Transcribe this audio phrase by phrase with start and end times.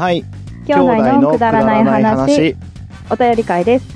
[0.00, 0.24] はい。
[0.66, 2.56] 兄弟のくだらない話、
[3.10, 3.86] お便り会です。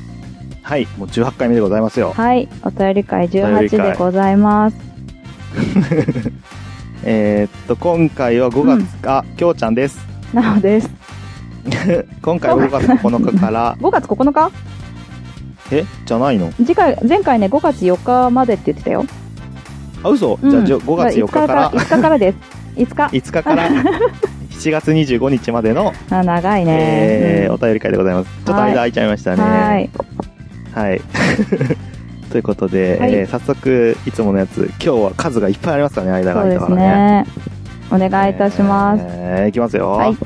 [0.61, 0.87] はい。
[0.99, 2.13] もう18回目でございますよ。
[2.13, 2.47] はい。
[2.63, 4.77] お便り会お便り18会でございます。
[7.05, 9.99] えーっと、今回は5月か、きょうちゃんです。
[10.35, 10.91] なおです。
[12.21, 14.51] 今回は5月9日から、 5月9日？
[15.73, 15.87] え？
[16.05, 16.53] じゃないの？
[16.59, 19.07] 次回、前回ね、5月4日までって言ってたよ。
[20.03, 22.37] あ、嘘、うんじゃあじゃあ5月4日から、5日からです。
[22.77, 23.17] 5日。
[23.17, 23.71] 5日から、
[24.65, 26.73] 7月25日までの、あ、長いね。
[26.79, 28.31] えー、うんお便り会でございます。
[28.31, 29.43] ちょっと間空いちゃいましたね。
[29.43, 29.91] はい。
[30.73, 31.01] はい。
[32.33, 37.23] ということで、はいえー早速、いつものやつ、今日は数がいっぱいありますからね、間がそうです空いたからね。
[37.23, 37.27] ね。
[37.91, 39.05] お願いいたします。
[39.07, 39.91] えーいきますよ。
[39.91, 40.17] はい。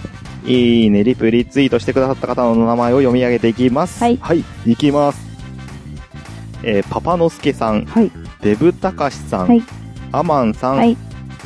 [0.46, 4.00] いいね、リプ、リツイートしてくださった方の名前を読み上げていきます。
[4.04, 5.18] はいはい、いきます。
[6.62, 8.12] えーパパのすけさん、はい。
[8.42, 9.62] デブたかしさん、はい
[10.12, 10.96] アマンさん、はい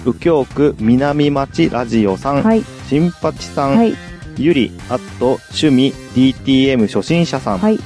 [0.05, 2.63] 右京区南町ラジオさん、はい。
[2.93, 3.95] 新八さん、はい。
[4.37, 7.79] ゆり、あと、趣味、DTM 初心者さん、はい。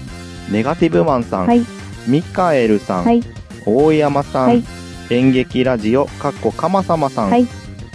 [0.50, 1.64] ネガティブマンさん、はい。
[2.08, 3.22] ミカエルさん、はい。
[3.64, 4.64] 大山さん、はい
[5.08, 7.46] 演劇ラジオ、かっこかまさまさん、はい。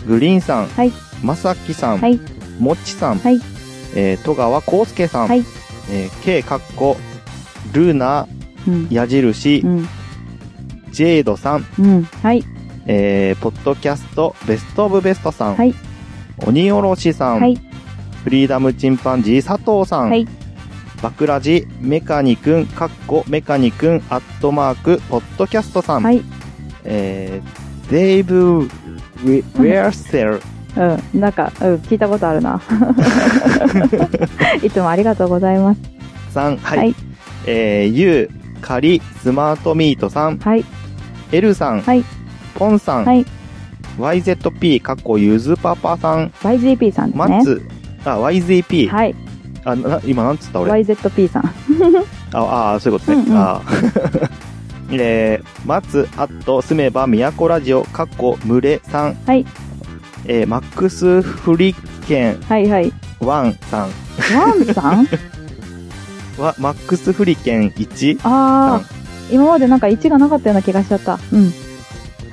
[0.08, 0.94] グリーンさん、はい。
[1.22, 2.18] まさきさん、はい。
[2.60, 3.42] もっちさん、はい
[3.94, 5.44] えー戸川康介さん、はい
[5.92, 6.96] えー K かっこ、
[7.74, 8.26] ルナ、
[8.66, 8.88] うん。
[8.90, 9.90] 矢印う、ん。
[10.94, 12.04] ジェイドさん、うん。
[12.24, 12.46] はい。
[12.86, 15.76] えーポッドキャスト、ベストオブベストさん、はい。
[16.46, 17.56] 鬼おろしさん、はい。
[18.24, 20.28] フリーダムチンパンジー佐藤さん、はい。
[21.02, 26.22] バクラジ、メカニくん、かっこ、メカニくん、アットマーク、ポッドキャストさん、はい。
[26.84, 30.42] えーデイブ・ウェアセル、
[30.78, 31.20] うん。
[31.20, 32.62] なんか、うん、聞いたことあるな。
[34.64, 35.82] いつもありがとうございます。
[36.34, 36.78] さん、はい。
[36.78, 36.96] はい
[37.46, 40.64] えー、ゆう、かり、スマートミートさん、はい。
[41.34, 42.06] エルさん、はい。
[42.56, 43.26] ポンさん、はい。
[43.98, 47.38] YZP、かっこゆずパパさん、YGP さんですね。
[47.38, 47.62] 松、
[48.06, 49.16] あ、YZP、はい。
[49.64, 51.44] あ、な、今なんつった俺？YZP さん。
[52.34, 53.24] あ、あそういうことね。
[53.28, 53.62] うんうんあ
[54.94, 59.18] えー、松、あと、住めば都ラジオ、かっこ、群れさん。
[59.26, 59.46] はい。
[60.26, 61.76] えー、マックスフリッ
[62.08, 62.92] ケンはいはい。
[63.22, 63.90] ワンさん
[64.36, 65.08] ワンさん？
[66.42, 68.82] は、マックスフリケン1ああ、
[69.32, 71.18] 今までなんか1がなかったような気がしちゃった。
[71.32, 71.54] うん。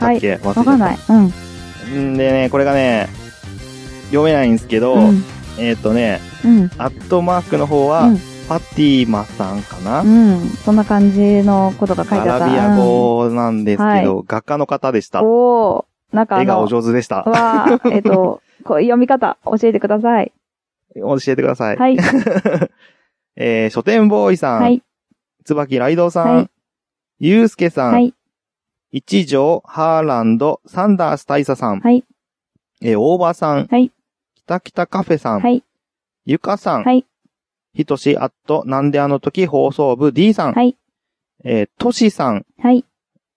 [0.01, 0.21] はい。
[0.43, 0.99] わかんない。
[1.09, 1.33] うん。
[1.95, 3.09] んでね、これがね、
[4.07, 5.23] 読めないんですけど、うん。
[5.59, 6.65] えっ、とね、うん。
[6.79, 8.19] アットマークの方は、うん
[8.49, 10.49] パティマさんかな、うん。
[10.65, 12.47] そんな感じのことが書いてあった。
[12.47, 15.27] アラビア語なんですけど、画家の方でしたうん。。
[15.27, 16.17] おー。
[16.17, 17.25] なんかあ絵がおの、上手でした。
[17.25, 20.33] は、えっと、 こう読み方教えてください。
[20.97, 21.77] 教えてください。
[21.77, 21.99] はい。
[23.37, 24.83] えー、書店ボーイさん、はい。
[25.45, 26.51] 椿ライドさん、はい
[27.21, 28.15] ゆうすけさん、はい。
[28.91, 32.05] 一条、ハーランド、サンダース大佐さん、はい。
[32.81, 33.91] えー、大場さん、はい。
[34.35, 35.63] きたきたカフェさん、はい。
[36.25, 37.05] ゆかさん、はい。
[37.75, 40.77] ひとし、あっと、なんであの時放送部 D さん、はい。
[41.45, 42.85] えー、としさん、はい。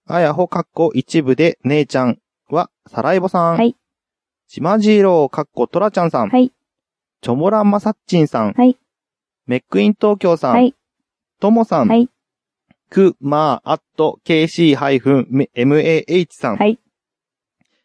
[0.07, 2.19] あやほかっこ一部で姉ちゃん
[2.49, 3.75] は、さらいぼさん、はい。
[4.47, 6.51] しまじろうかっことらちゃんさん、はい。
[7.21, 8.77] ちょもらんまさっちんさん、はい。
[9.47, 10.73] メックイン東京さん、はい。
[11.41, 12.09] ともさん、はい。
[12.91, 16.77] く、まあ、あっと、kc-mah さん、はい。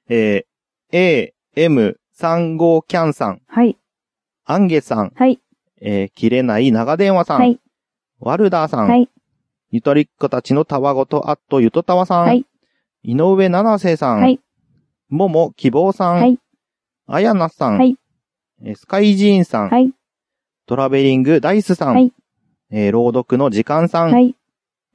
[0.08, 3.78] えー、a, m, 35キャンさん、はい。
[4.44, 5.40] アンゲさん、はい。
[5.80, 7.60] えー、切れない長電話さん、はい。
[8.18, 9.08] ワルダーさん、はい。
[9.70, 12.44] ゆとりっ子たちのたわごとあっとゆとたわさん、はい
[13.02, 14.40] 井上七瀬さん、はい。
[15.08, 16.38] もも希望さん、はい。
[17.06, 17.96] あやなさん、はい
[18.64, 19.92] えースカイジーンさん、はい。
[20.66, 22.12] トラベリングダイスさん、はい
[22.70, 24.34] えー朗読の時間さん、はい。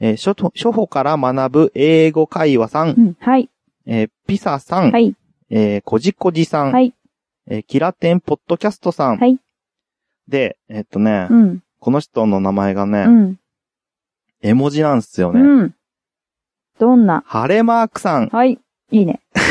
[0.03, 3.17] えー書と書法から学ぶ英語会話さん、うん。
[3.19, 3.49] はい。
[3.85, 5.15] えーピサさん、はい。
[5.49, 6.93] えーこじこじさん、はい。
[7.47, 9.37] えーキラテンポッドキャストさん、はい。
[10.27, 11.63] で、えっとね、うん。
[11.79, 13.39] この人の名前がね、うん。
[14.41, 15.39] 絵文字なんですよね。
[15.39, 15.75] うん。
[16.79, 17.23] どんな？
[17.27, 18.59] 晴れマークさん、はい。
[18.91, 19.21] いいね。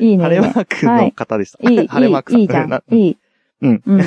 [0.00, 0.24] いいね。
[0.24, 1.70] 晴れマークの方でした。
[1.70, 2.40] いい、い 晴れマークさん。
[2.40, 2.66] い、いいじゃ。
[2.66, 3.16] なんいい。
[3.62, 3.82] うん。
[3.84, 4.00] うん。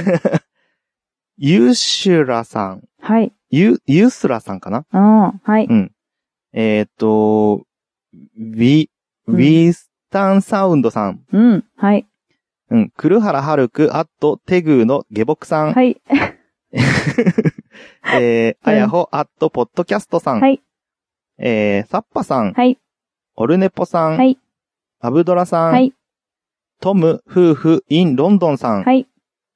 [1.38, 3.32] ユーシュラさん、はい。
[3.52, 4.86] ユ、ユースラさんかな？
[4.92, 5.42] うん。
[5.44, 5.66] はい。
[5.66, 5.92] うん。
[6.54, 7.66] えっ、と、
[8.14, 8.88] ウィ、
[9.28, 11.66] ウうんィスタンサウンドさん、うん。
[11.78, 12.06] はい。
[12.70, 16.02] うん、クルハラハルク、アット、テグーの下僕さん、はい。
[18.14, 20.62] えー、あやほ、アット、ポッドキャストさん、はい。
[21.38, 22.78] えー、サッパさん、はい。
[23.36, 24.38] オルネポさん、はい。
[25.00, 25.94] アブドラさん、はい。
[26.80, 29.08] トム、夫婦、イン、ロンドンさん、はい。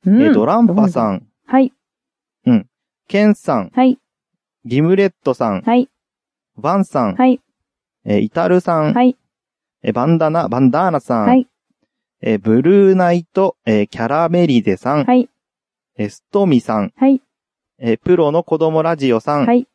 [0.05, 1.73] えうんードランパさん、はい。
[3.07, 3.97] ケンさん、はい。
[4.65, 5.89] ギムレットさん、はい。
[6.57, 7.39] バンさん、はい。
[8.05, 9.15] えーイタルさん、はい。
[9.83, 11.47] えーバンダナ、バンダーナさん、はい。
[12.21, 15.29] えーブルーナイト、えーキャラメリゼさん、はい。
[15.97, 17.21] えーストミさん、はい。
[17.77, 19.45] えープロの子供ラジオさん。
[19.45, 19.67] はい。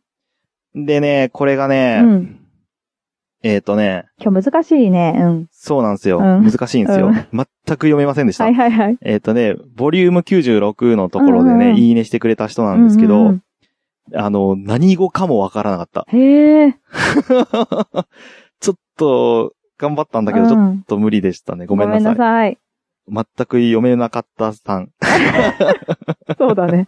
[0.75, 2.40] でね、これがうね、ん。
[3.43, 5.15] えっ、とね、今日難しいね。
[5.19, 5.47] うん。
[5.51, 6.19] そうなんですよ。
[6.19, 7.07] うん難しいんですよ。
[7.07, 7.47] うん全く
[7.87, 8.45] 読めませんでした。
[8.45, 8.99] はいはいはい。
[9.03, 13.43] えっ、とね、ボリューム96のところでね、うんうんうんいいねしてくれた人なんですけど、うんうん
[14.13, 16.07] あの、何語かもわからなかった。
[16.13, 16.73] うんへえ。
[18.61, 21.65] ちょっと、頑張ったんだけど、ちょっと無理でしたね。
[21.65, 22.17] ごめんなさい。
[22.17, 22.59] さい。
[23.09, 24.91] 全く読めなかったさん。
[26.37, 26.87] そうだね。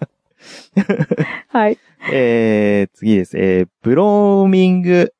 [1.48, 1.78] はい。
[2.12, 3.38] えー、次です。
[3.38, 5.12] えー、ブローミング、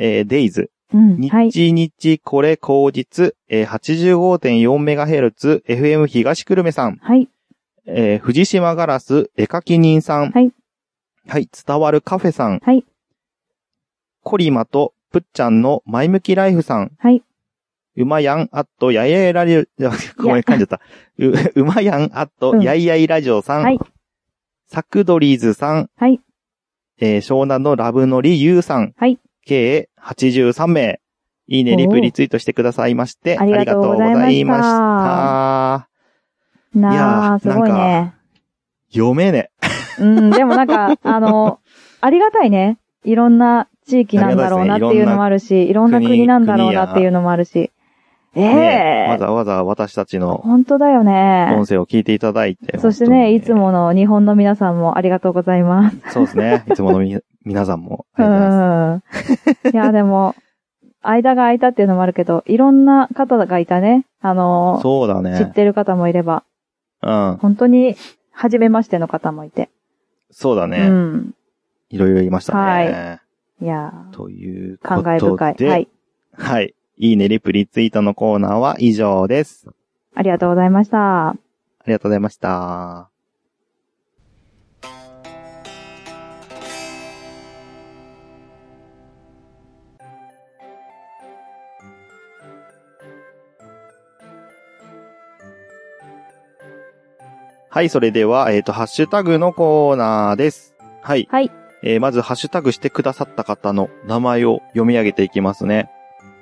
[0.00, 0.70] えー、デイズ。
[0.94, 1.28] うん。
[1.28, 1.50] はい。
[1.50, 6.96] 日日これ口実、えー、85.4MHz、FM 東久留米さん。
[6.96, 7.28] はい。
[7.86, 10.30] えー、藤島ガラス、絵描き人さん。
[10.30, 10.52] はい。
[11.26, 12.60] はい、伝わるカフェさん。
[12.60, 12.84] はい。
[14.22, 16.92] コリマとぷっちゃんの前向きライフさん。
[16.98, 17.22] はい。
[17.96, 19.64] うまやん、あっと、やいやいラジオ、
[20.22, 20.80] ごめん、噛んじゃった。
[21.18, 23.62] う、うまやん、あっと、うんやいやいラジオさん。
[23.64, 23.78] はい。
[24.68, 25.90] サクドリーズさん。
[25.96, 26.20] はい。
[27.00, 28.94] えー湘南のラブノリユウさん。
[28.96, 29.18] はい。
[29.48, 31.00] 計83名。
[31.50, 35.88] いいね、リプリツイートしてくださいまして、ありがとうございまし
[36.74, 38.14] たいすごいね。
[38.92, 39.50] 読めね。
[39.98, 41.60] うん、でもなんか、 あの、
[42.02, 42.76] ありがたいね。
[43.02, 47.70] いろんな地域なんだろうなっていうのもあるし、いろんな国なんだろうなっていうのもあるし。
[48.34, 51.66] えねわえざわざ私たちの本当だよね音。
[51.66, 52.78] 声を聞いていただいて。
[52.78, 53.58] そしてね、いつも。
[53.58, 55.96] もの日本の皆さんもありがとうございます。
[56.10, 56.64] そうですね。
[56.68, 57.18] いつものみ、
[57.48, 58.04] 皆さんも。
[58.18, 59.00] うありがとうございま
[59.62, 59.72] すん。
[59.72, 60.34] いや、でも、
[61.02, 64.04] 間が空いたっていうのもあるけど、いろんな方がいたね。
[64.20, 65.52] あの、そうだ知っね。
[65.54, 66.44] てる方もいれば、
[67.02, 67.38] うん。
[67.40, 67.96] 本当に、
[68.32, 69.70] 初めましての方もいて。
[70.30, 70.88] うそうだね。
[70.88, 71.34] ん。
[71.88, 72.60] いろいろいましたね。
[72.60, 73.20] はい
[73.60, 75.20] いやーということ感で。
[75.24, 75.68] 慨深い。
[75.68, 75.88] はい。
[76.32, 76.74] はい。
[76.98, 79.68] いいね、リプリツイートのコーナーは以上です。
[80.14, 81.30] ありがとうございました。
[81.30, 81.36] あ
[81.86, 83.07] りがとうございました。
[97.70, 100.74] はい、それでは、えっ、と、ハッシュタグのコーナーです。
[101.02, 101.28] はい。
[101.30, 101.50] はい。
[101.82, 105.90] えーまず、ハッシュタグしてくださった方の名前を読み上げていきますね。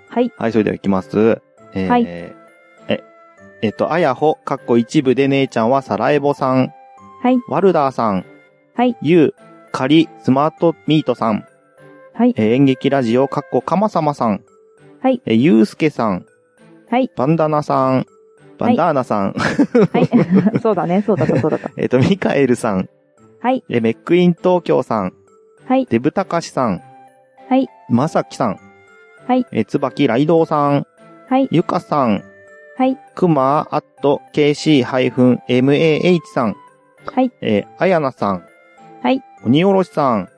[0.08, 0.32] はい。
[0.38, 1.42] はい、それでは行きます。
[1.74, 2.34] えーはいえ、
[3.62, 6.72] えっと、あやほ、かっこ一部で姉ちゃんはサラエボさん、
[7.22, 7.38] はい。
[7.48, 8.24] ワルダーさん、
[8.74, 8.96] はい。
[9.02, 9.34] ゆう、
[9.72, 11.44] かり、スマートミートさん、
[12.14, 12.34] はい。
[12.36, 14.44] えー演劇ラジオ、かっこかまさまさん、
[15.02, 15.20] はい。
[15.26, 16.24] えーゆうすけさん、
[16.88, 17.10] はい。
[17.16, 18.06] バンダナさん、
[18.58, 20.08] バンダーナさん、はい。
[20.60, 21.02] そうだね。
[21.02, 21.70] そうだった、そうだった。
[21.78, 22.88] えっと、ミカエルさん、
[23.40, 23.62] はい。
[23.68, 25.12] えーメックイン東京さん、
[25.66, 25.86] はい。
[25.86, 26.82] デブタカシさん、
[27.48, 27.68] はい。
[27.88, 28.58] まさきさん、
[29.26, 29.46] はい。
[29.52, 30.86] えーつばきライドウさん、
[31.28, 31.48] はい。
[31.50, 32.22] ゆかさん、
[32.78, 32.96] はい。
[33.14, 36.56] くまアット KC-MAH さん、
[37.14, 37.32] はい。
[37.40, 38.44] えーあやなさん、
[39.02, 39.22] はい。
[39.44, 40.28] 鬼おろしさん、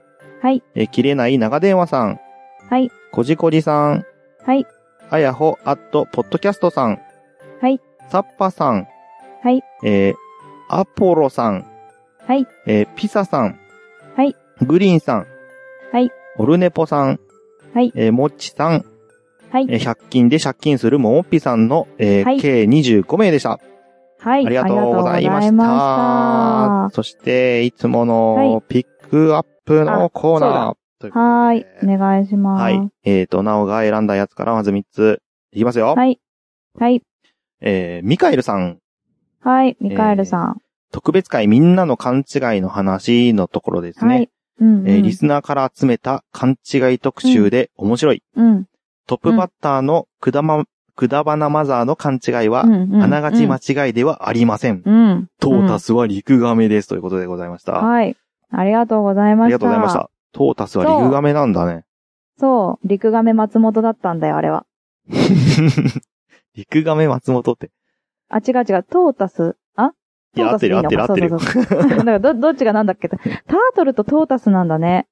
[0.43, 0.63] はい。
[0.75, 2.21] えー切れない長電話さん、
[2.69, 2.91] はい。
[3.13, 4.05] こじこじさん、
[4.45, 4.67] はい。
[5.11, 7.01] あやほアットポッドキャストさん、
[7.63, 7.81] はい。
[8.11, 8.89] サッパさん、
[9.43, 9.63] はい。
[9.85, 10.15] えー
[10.71, 11.65] アポロさん、
[12.27, 12.47] はい。
[12.67, 13.59] えーピサさん、
[14.17, 14.37] はい。
[14.63, 15.27] グリーンさん、
[15.93, 16.11] はい。
[16.37, 17.21] オルネポさん、
[17.75, 17.93] はい。
[17.95, 18.85] えーもっちさん、
[19.51, 19.67] はい。
[19.69, 23.61] えー100均で借金するももっぴさんの、えーはい計25名でした。
[24.21, 24.47] はい。
[24.47, 26.95] ありがとうございましありがとうございまた。
[26.95, 30.75] そして、いつもはのピックアップのコーナー。
[31.01, 31.67] といはーい。
[31.85, 32.63] お願いします。
[32.63, 32.91] はい。
[33.05, 35.23] えっ、と、なおが選んだやつからまず3つ
[35.53, 35.95] いきますよ。
[35.97, 36.21] はい。
[36.79, 37.03] はい。
[37.61, 38.79] えー、ミカエルさん、
[39.41, 39.77] はい。
[39.81, 40.61] ミカエルさん。
[40.93, 44.15] 特別会みんなの勘違いの話のところですね。
[44.15, 44.31] はい。
[44.61, 44.89] うん、うん。
[44.89, 48.23] えーリスナーから集めた勘違い特集で面白い。
[48.37, 48.67] うん。
[49.07, 50.65] トップバッターのくだま、
[50.97, 54.83] くだばなマザーの勘違いは、うんうんあながち間違いではありません。
[54.85, 55.29] うん。
[55.41, 56.89] トータスは陸亀です。
[56.89, 57.73] ということでございました。
[57.73, 58.17] はい。
[58.51, 59.45] ありがとうございました。
[59.45, 60.11] ありがとうございました。
[60.33, 61.85] トータスは陸亀なんだね。
[62.39, 62.89] そう。
[62.89, 64.67] 陸亀松本だったんだよ、あれは。
[66.59, 67.71] 陸亀松本って。
[68.29, 68.83] あ、違う違う。
[68.83, 69.57] トータス？
[69.77, 69.93] あ？
[70.35, 73.09] いや、合ってる合ってる合ってる だからど、どっちがなんだっけ？
[73.09, 73.21] ター
[73.77, 75.07] トルとトータスなんだね。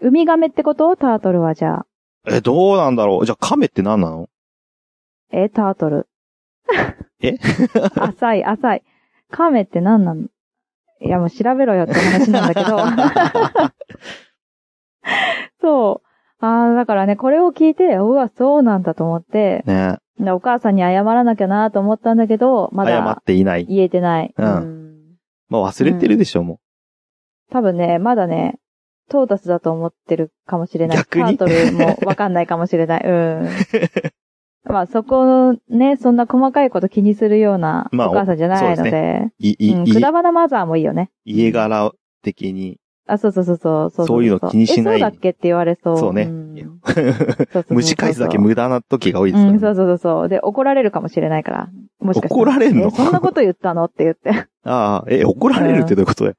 [0.00, 0.96] ウミガメってこと？
[0.96, 1.86] タートルはじゃあ。
[2.26, 3.26] え、どうなんだろう？
[3.26, 4.28] じゃあ亀って何なの？
[5.30, 6.08] え、タートル。
[7.22, 7.38] え？
[7.96, 8.82] 浅い、浅い。
[9.30, 10.26] カメって何なの？
[11.00, 12.78] いや、もう調べろよって話なんだけど。
[15.60, 16.44] そう。
[16.44, 23.66] ああ、だからね、これを聞いて、うわ、そうなんだと思って、ねでお母さんに謝らなきゃなと思ったんだけど、ま謝っだていない。
[23.66, 24.34] 言えてない。
[24.36, 25.16] うんん
[25.48, 26.60] まあ忘れてるでしょ、も
[27.50, 28.58] 多分ね、まだね、
[29.10, 30.98] トータスだと思ってるかもしれない。
[30.98, 33.04] 逆にタートルもわかんないかもしれない。
[33.04, 33.48] うん。
[34.64, 39.28] まあそこね、そんな細かいこと気にするようなおまあ母さんじゃないのそうでで。
[39.38, 41.10] い、い、うん、いくだばなマザーもいいよね。
[41.24, 41.92] 家柄
[42.22, 45.98] 的に、あ、そうそうそうそうそうそういうの気にしないえ、そうだっけって言われそう。
[45.98, 49.58] そうねんそうそうそうそう蒸し返すだけ無駄な時が多いですうん、からね。
[49.60, 50.28] そうそうそうそう。
[50.28, 51.68] で、怒られるかもしれないから。
[52.00, 52.86] もしかした怒られんの？
[52.86, 53.84] えそんなこと言ったの？
[53.84, 54.30] って言って。
[54.64, 56.36] ああ、え、怒られるってどういうことだよ。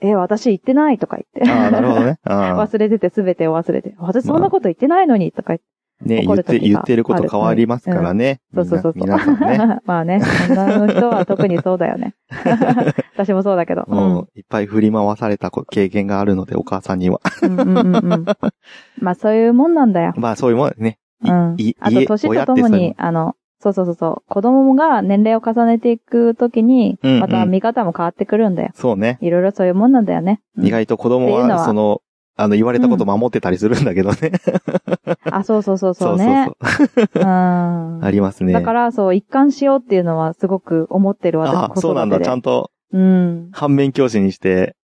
[0.00, 1.50] え、私言ってないとか言って。
[1.50, 2.20] ああ、なるほどね。
[2.24, 3.94] 忘れてて全てを忘れて。
[3.98, 5.66] 私そんなこと言ってないのにとか言って。
[6.00, 8.40] ね、言って、言ってること変わりますからね。
[8.54, 9.02] そうそうそうそう。
[9.02, 9.80] 皆さんね。
[9.84, 12.14] まあね、女の人は特にそうだよね。
[13.14, 13.84] 私もそうだけど。
[13.88, 17.20] もう、いっぱい振り回された経験があるので、お母さんには。
[17.42, 18.24] うんうんうんうん。
[19.00, 20.12] まあそういうもんなんだよ。
[20.16, 20.98] まあ、そういうもんね。
[21.24, 28.70] いうんいあと、家年とともに、あの、そうそうそうそう、子供が年齢を重ねていくときに、また見方も変わってくるんだよ。
[28.74, 29.18] そうね。
[29.20, 30.40] いろいろそういうもんなんだよね。
[30.56, 32.02] うん意外と子供はその、
[32.40, 34.30] あの、言われたこと守ってたりするんだけどね。
[35.30, 36.48] あ、そうそうそうそそううね。
[36.62, 37.24] そううん。
[38.04, 38.52] ありますね。
[38.52, 42.20] だから、そう、一貫しようっていうのはすごく思ってる私、あそうなんだ。
[42.20, 43.48] ちゃんんと、うん。
[43.52, 44.76] 反面教師にして、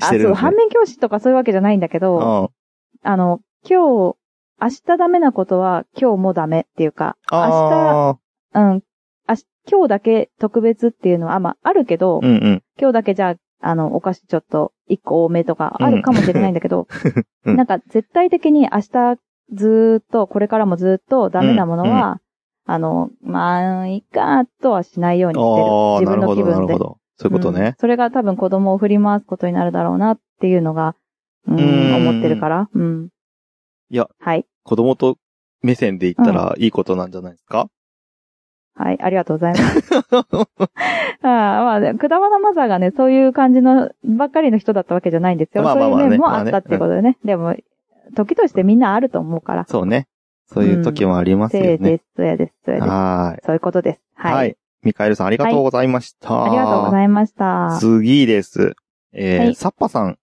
[0.00, 0.54] しあ、そう、てるんですね反。
[0.54, 3.10] 面教師とかそういうわけじゃないんだけど、うん。
[3.10, 4.16] あの、今日、
[4.62, 8.18] 明日ダメなことは今日もダメっていうか、明ああ、
[8.54, 8.82] 日、うん、
[9.28, 12.62] 明日今日だけ特別っていうのは、まあ、あるけど、うんうん。
[12.78, 13.34] 今日だけじゃあ、
[13.64, 16.86] あの、お菓子ちょっと一個多めとかあるかもしれないんだけど、
[17.44, 19.18] うんなんか絶対的に明日
[19.52, 22.20] ずーっと、これからもずーっとダメなものは、
[22.66, 25.66] あの、まあ、いいか、とはしないようにしてる。
[25.66, 26.72] ああ、自分なるほど、なの気分で。
[26.72, 26.98] るほど。
[27.16, 27.74] そういうことうんね。
[27.78, 30.96] それが多分子供を振り回すことになるだろうなっていうのが、
[31.46, 32.68] うん、うん思ってるから。
[32.74, 33.08] うん。
[33.90, 34.08] いや。
[34.18, 34.46] はい。
[34.62, 35.18] 子供と
[35.62, 37.68] 目線で言ったらいいことなんじゃないですか？
[38.76, 39.94] はい、ありがとうございます。
[41.22, 41.28] ああ
[41.64, 45.62] まあね、くだばなマザーがね、そういう感じのばっかりの人だったわけじゃないんですよ。
[45.62, 47.18] まあまあまあねそういう面もまあねあったっていうことでね。
[47.24, 47.54] でも、
[48.14, 49.64] 時としてみんなあると思うから。
[49.66, 50.08] そうね。
[50.46, 51.74] そういう時もありますせよね。
[51.74, 52.90] いです、そうやです、そうやです。
[52.90, 54.00] はそういうことです。
[54.14, 54.34] はい。
[54.34, 54.56] はい。
[54.82, 56.44] ミカエルさんありがとうございました。
[56.44, 57.78] ありがとうございました。
[57.80, 58.74] 次です。
[59.12, 60.18] えーはいサッパさん。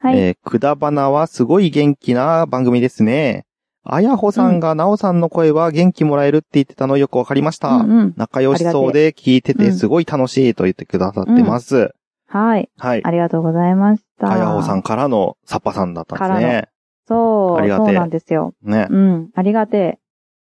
[0.00, 0.18] はい。
[0.18, 3.44] えーくだばなはすごい元気な番組ですね。
[3.84, 7.68] あやほさんがなおさんの声は元気もらえるって言ってたのよくわかりました。
[7.68, 8.14] うんうん。
[8.16, 11.94] 仲良しそうで聞いててうんすごい楽しいと言ってくださってます。
[12.28, 12.70] はい。
[12.78, 13.02] はい。
[13.04, 14.32] ありがとうございました。
[14.32, 16.68] あやほさんからのサッパさんだったんですね。
[17.08, 18.54] そう、ありがてえそうなんですよ。
[18.62, 18.86] ね。
[18.88, 19.98] うん、ありがてえ。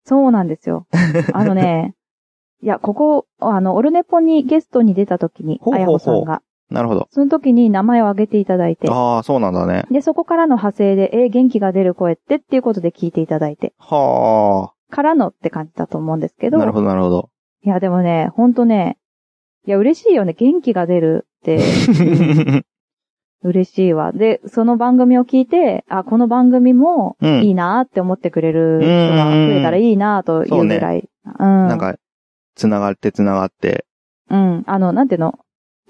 [0.04, 0.86] そうなんですよ。
[1.32, 1.94] あのね、
[2.62, 7.08] いや、ここ、あの、オルネポにゲストに出た時にあやほさんが、なるほど。
[7.10, 9.84] その時に名前を挙げていただいて、ああ、そうなんだね。
[9.90, 16.50] で、そこからの派生で、えー元気が出る声ってっていうことで聞いていただいて、はからのって感じだと思うんですけあ。
[16.50, 17.30] ど、なるほど、なるほど。
[17.62, 18.98] いや、でもね、ほんとね、
[19.66, 20.32] いや、嬉しいよね。
[20.32, 21.60] 元気が出るって、う
[22.58, 22.64] ん
[23.42, 24.12] 嬉しいわ。
[24.12, 28.86] で、その番組を聞いて、あ、この番組もうんいいなって思ってくれる人
[29.16, 31.08] が増えたらいいなというぐらい。
[31.24, 31.68] うん。
[31.68, 31.96] なんか、
[32.54, 33.86] つながってつながって。
[34.28, 34.62] うん。
[34.66, 35.38] あの、なんていうの？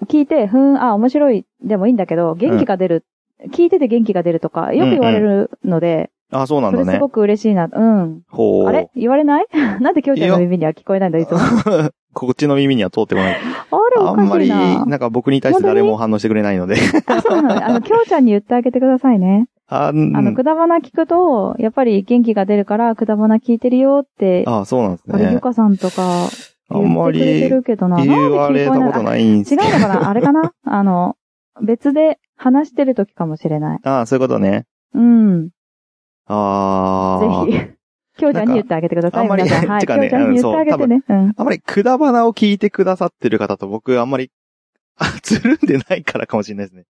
[0.07, 3.05] 聞いて、ふん、あ、面白いでもいいんだけど、元気が出る、
[3.51, 6.85] 聞いてて元気が出るとか、よく言われるので、ああ、そうなんだね。
[6.85, 7.67] それすごく嬉しいな。
[7.71, 8.21] うん。
[8.29, 8.67] ほう。
[8.67, 8.89] あれ？
[8.95, 9.45] 言われない？
[9.81, 11.39] なんできょうちゃんの耳には聞こえないんだ、いつも。
[11.39, 13.33] あ こっちの耳には通ってこない。
[13.33, 14.85] れおかあんまり、しいな。
[14.85, 16.75] なんか僕に対して誰も反応してくれないので。
[17.05, 17.65] あ、そうなの。
[17.65, 19.47] あの、きょうちゃんに言ってあげてくださいね。
[19.67, 25.39] あ、の、くだばな聞くと、やっぱり元気が出るから、くだばな聞いてるよって、あそうなんですあれ、ゆね。
[25.39, 26.27] かさんとか、
[26.73, 27.51] あんまり言
[28.31, 29.03] われたことい。
[29.03, 30.53] ないんです違うのかなあれかな？
[30.65, 31.15] あの、
[31.61, 33.79] 別で話してる時かもしれない。
[33.83, 34.65] ああ、そういうことね。
[34.93, 35.49] うん。
[36.27, 37.45] ああ。
[37.45, 37.57] ぜひ。
[38.17, 39.21] きょうちゃんに言ってあげてください。
[39.21, 39.79] あんまり皆さんはい。
[39.81, 41.03] てかねきょうちゃんに言ってあげてね。
[41.07, 41.33] うん。
[41.35, 44.31] あんまりくだばなを聞いてくださってる方と僕あんまり、
[44.97, 46.85] あ、つるんでないからかもしれないですね。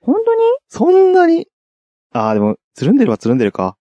[0.00, 0.40] 本当に？
[0.68, 1.48] そんなに、
[2.12, 3.76] ああ、でも、つるんでるはつるんでるか。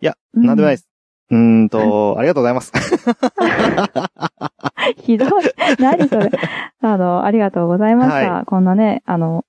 [0.00, 0.88] いや、うんなんでもないです。
[1.30, 2.72] うーんと、ありがとうございます。
[4.98, 5.28] ひどい。
[5.78, 6.30] 何それ。
[6.80, 8.32] あの、ありがとうございました。
[8.32, 9.44] はこんなね、あの、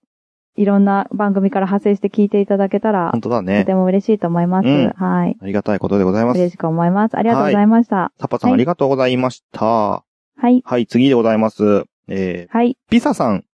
[0.56, 3.64] いろんな番組から派生して聞いていただけたら本、当だとね。
[3.66, 4.68] ても嬉しいと思います。
[4.68, 5.38] うんはい。
[5.42, 6.40] ありがたいことでございます。
[6.40, 7.18] 嬉しく思います。
[7.18, 8.12] ありがとうございました。
[8.20, 9.66] サッパさん、はいありがとうございました。
[9.66, 10.04] は
[10.50, 10.62] い。
[10.66, 11.86] はい、次でございます。
[12.10, 12.78] えー、はい。
[12.90, 13.46] ピサさん。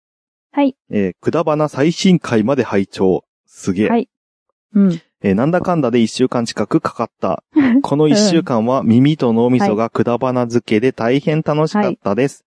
[0.51, 0.75] はい。
[0.89, 3.23] えー、くだばな最新回まで拝聴。
[3.45, 3.89] すげえ。
[3.89, 4.09] はい
[4.75, 5.01] うん。
[5.25, 7.43] えーなんだかんだで一週間近くかかった。
[7.81, 12.45] この一週間は耳と脳みそがくだばな漬けで大変楽しかったです。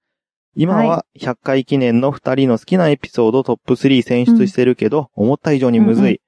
[0.54, 6.04] 今は100回記念の2人の好きなエピソードトップ3選出してるけど、思った以上にむずい。
[6.04, 6.18] うんうん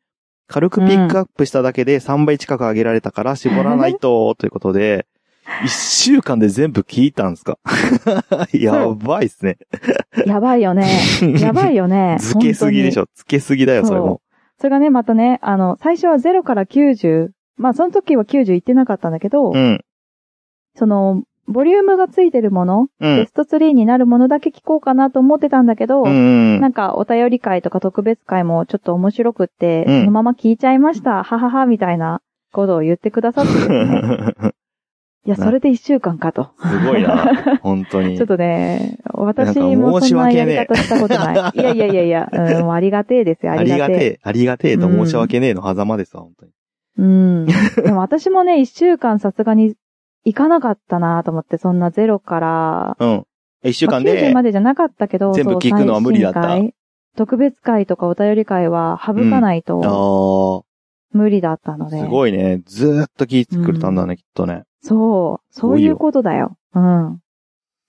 [0.52, 5.06] 軽くピックアップしただけで3倍近く上げられたから絞らないと、 ということで、
[5.62, 7.56] 1週間で全部聞いたんですか？
[8.52, 9.58] やばいっすね。
[10.26, 10.88] やばいよね。
[11.40, 12.16] やばいよね。
[12.18, 13.02] 漬けすぎでしょ。
[13.02, 13.06] ょ。
[13.06, 14.22] 漬けすぎだよ、それも。
[14.60, 17.30] それがね、またね、あの、最初は0から90。
[17.56, 19.80] まあ、その時は90いってなかったんだけど、うん。
[20.76, 23.16] その、ボリュームがついてるもの、うん。
[23.16, 26.12] ベスト3になるものだけ聞こうかなと思ってたんだけど、うんう
[26.58, 26.60] ん。
[26.60, 31.24] なんかお便り会とか特別会もちょっと面白くって、うんそのまま聞いちゃいました。
[31.24, 32.20] ははは、みたいな
[32.52, 34.34] ことを言ってくださってですね。
[35.26, 36.50] いや、それで一週間かと。
[36.58, 37.58] すごいな。
[37.60, 38.16] 本当に。
[38.16, 41.52] ちょっとね、私もそんなやり方したことない。
[41.54, 43.94] いやいやいやいや、うん、もうありがてえですよ、あありりがてえ。
[43.94, 46.52] がてえ、ありがてえと申し訳ねえの狭間ですわ、本当に。
[46.96, 47.46] うん。
[47.46, 49.74] でも私もね、一週間さすがに
[50.24, 53.24] 行かなかったなと思って、そんなゼロから、うん。
[53.62, 56.58] 一週間まあ90でま、でじゃなかったけど、全部聞くのは無理だった
[57.16, 60.69] 特別会とかお便り会は省かないあとあ
[61.12, 62.00] 無理だったので。
[62.00, 62.62] すごいね。
[62.66, 64.62] ずーっと聞いてくれたんだね、きっとね。
[64.82, 65.52] そう。
[65.52, 66.56] そういうことだよ。
[66.74, 67.20] うん。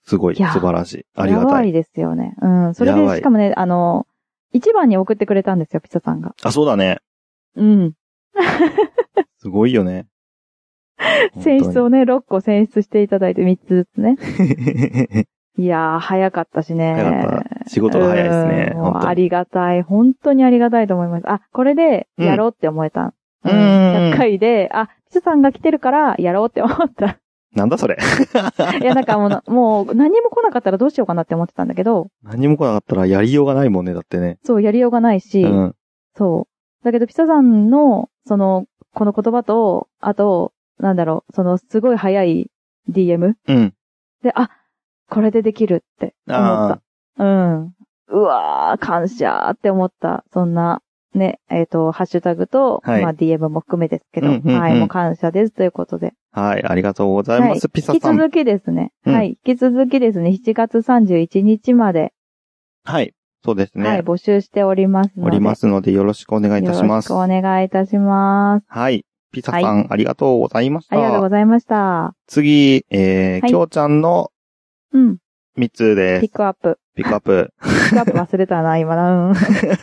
[0.04, 0.36] すごい。
[0.36, 1.06] 素晴らしい。
[1.14, 1.72] ありやばいがたい。
[1.72, 2.34] ですよね。
[2.42, 2.74] うん。
[2.74, 4.06] それで、しかもね、あの、
[4.52, 6.34] 一番に送ってくれたんですよ、ピザさんが。
[6.42, 6.98] あ、そうだね。
[7.56, 7.92] うん。
[9.38, 10.06] すごいよね。
[11.40, 12.04] 選出をね。
[12.04, 14.16] ね、6個選出していただいて3つずつね。
[15.58, 16.94] いやー、早かったしね。
[16.94, 17.51] 早かった。
[17.66, 18.72] 仕事が早いですね。
[18.74, 19.14] あ本当に。
[19.16, 19.82] りがたい。
[19.82, 21.30] 本当にありがたいと思います。
[21.30, 23.00] あ、これでやろうって思えた。
[23.00, 23.12] うんうん
[24.12, 27.18] 100回で、あ、ピザさんが来てるからやろうって思った。
[27.54, 27.98] なんだそれ。
[28.80, 34.38] いや、なんかもうな、もう何も来なかったらどうしようかなって思ってたんだけど、何も来なかったらやりようがないもんね、だってね。
[34.42, 35.74] そう、やりようがないし、うん。
[36.16, 36.84] そう。
[36.84, 42.50] だけど、ピザさんの、その、この言葉と、あと、なんだろう、その、すごい早い
[42.90, 43.74] DM うん。
[44.22, 44.50] で、あ、
[45.10, 46.82] これでできるって思あった。
[47.18, 47.74] うん。
[48.08, 50.24] うわー、感謝って思った。
[50.32, 50.82] そんな、
[51.14, 56.14] ね、えっ、と、ハッシュタグと、はいまあ DM も含めですけど、うんうんうんはい、もう感謝ですということで。
[56.32, 56.40] あ。
[56.40, 57.68] はい、ありがとうございます。
[57.68, 57.96] ピサさん。
[57.96, 62.12] 引き続きですね、うんはい、引き続きですね、7月31日まで、
[62.84, 63.14] はい。
[63.44, 63.88] そうですね。
[63.88, 65.26] はい、募集しておりますので。
[65.28, 67.10] おりますのでよろしくお願いいたします。
[67.10, 68.64] よろしくお願いいたします。
[68.68, 69.04] はい。
[69.32, 70.96] ピサさん、ありがとうございました。
[70.96, 72.14] ありがとうございました。
[72.26, 74.30] 次、えー、はいきょうちゃんの
[74.92, 75.18] うん。
[75.58, 76.34] 3つでピッす。
[76.34, 76.78] クアップ。
[76.94, 77.52] ピックアップ。
[77.62, 79.28] ピックアップ忘れたな、今な。
[79.28, 79.34] うん。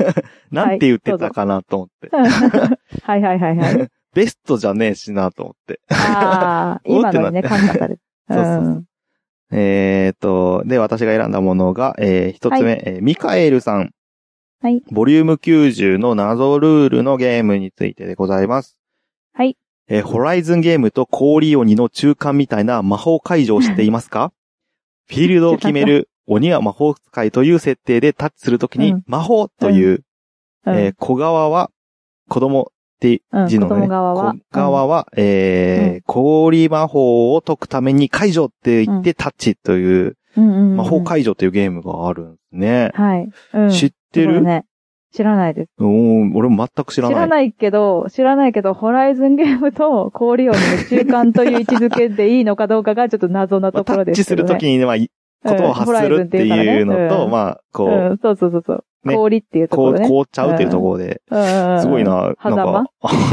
[0.52, 2.10] なんて言ってたかなと思って。
[3.04, 3.88] はいはいはいはい。
[4.14, 5.80] ベストじゃねえしなと思って。
[5.90, 8.02] ああ、 今のにね、感謝されて。
[8.32, 8.86] そうそうそう
[9.52, 13.92] えーと、で、私が選んだものが、えー、一つ目、はえーミカエルさん。
[14.62, 14.84] はい。
[14.92, 18.78] ボリューム90の謎ルールのゲームについてでございます。
[19.34, 19.58] はい。
[19.88, 24.32] えーホライズンゲームと氷鬼の中間みたいな魔法解除を知っていますか？
[25.08, 30.04] フィールドを決める鬼は魔法使いという設定でタッチするときに、うん魔法という、
[30.66, 30.78] うん。
[30.78, 31.72] えー小川は、
[32.30, 42.92] 子供ってうん字のね、子供側は小川は、えー氷魔法を解くために解除って言ってタッチという、うんうんうん魔法解除というゲームがあるんですね。
[42.94, 43.30] はい。
[43.54, 43.70] うん。
[43.72, 44.36] 知ってる？
[44.36, 44.66] そうね。
[45.12, 45.72] 知らないです。
[45.80, 47.16] うん、俺も全く知らない。
[47.16, 54.50] 知らないけど、知らないけど、ホライズンゲームと氷鬼の中間という位置づけでいいのかどうかがちょっと謎なまあところですタッチすけどね。
[54.50, 55.10] るときにね、まあ、い
[55.44, 58.86] 言葉を発するっていうのと、あ、まあ、こう、うん、そうそうそうそう。
[59.06, 60.08] ね氷っていうところね。
[60.08, 62.86] 凍っちゃうっていうところで、すごいな、なんか、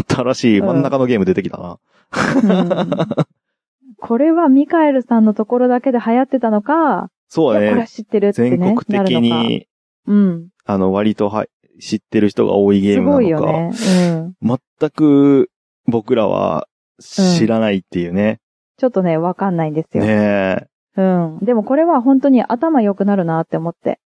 [0.09, 1.79] 新しい真ん中のゲーム出てきたな。
[2.43, 2.91] うん
[3.99, 7.87] これはミカエルさんのところだけで流行ってたのか、そういやこれ。
[7.87, 8.57] 知ってるってね。
[8.57, 9.21] 全国的。
[9.21, 9.67] に、
[10.07, 10.49] うん。
[10.65, 11.47] あの、割とは、
[11.81, 13.21] 知ってる人が多いゲーすムなのか。
[13.21, 13.71] ごいよね。
[14.41, 14.59] うん。
[14.81, 15.51] 全く
[15.87, 16.69] 僕らは
[17.01, 18.41] 知らないっていうね。
[18.79, 20.05] ちょっとね、わかんないんですよ。
[20.05, 20.11] ね
[20.63, 20.67] え。
[20.97, 21.39] うん。
[21.43, 24.01] でもこれは本当に頭良くなるなって思って。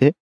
[0.00, 0.12] え？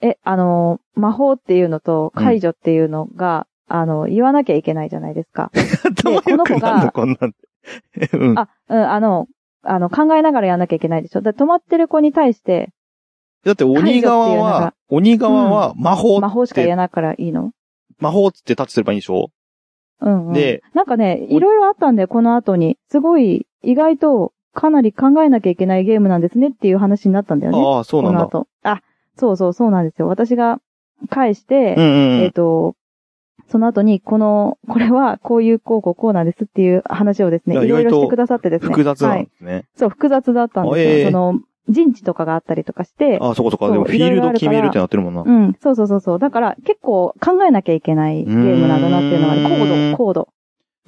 [0.00, 5.50] え、あの、魔法っていうのと解除っていうのが、あの、言わなきゃいけないじゃないですか。
[5.84, 7.38] 頭良くなるのこんなんて。
[8.12, 8.38] うん。
[8.38, 9.26] あ、うん、あの、
[9.62, 11.20] あの、考えながらやんなきゃいけないでしょ。
[11.20, 12.70] だ止まってる子に対して、
[13.44, 17.52] だって鬼側は、鬼側は魔法魔法しか言えないからいいの？
[17.98, 19.30] 魔法ってタッチすればいいんでしょ？
[20.00, 20.32] うん、うん。
[20.32, 22.76] で、なんかね、いろいろあったんだよ、この後に。
[22.90, 27.62] すごい、意外と、かなり考えなきゃいけないゲームなんですねっていう話になったんだよね。
[27.62, 28.24] ああ、そうなんだ。
[28.26, 28.48] この後。
[28.62, 28.80] あ、
[29.14, 30.08] そうそう、そうなんですよ。
[30.08, 30.60] 私が
[31.10, 32.74] 返して、うんうんえっ、と、
[33.48, 38.68] その後に、この、これは、こういう、こう、こう、こうなんですっていう話をですね、いろいろしてくださってですね。
[38.68, 39.22] 複雑なはい。
[39.22, 39.64] んですね。
[39.76, 40.88] そう、複雑だったんですよ。
[40.88, 43.70] あええその、陣地とかがあったりとかして、ああ、そこそこ。
[43.70, 45.22] でもフィールド決めるってなってるもんな。
[45.22, 46.18] うん、そうそうそうそう。
[46.18, 50.28] だから、結構考えなきゃいけないゲームなんだなっていうのがね、コード、コード。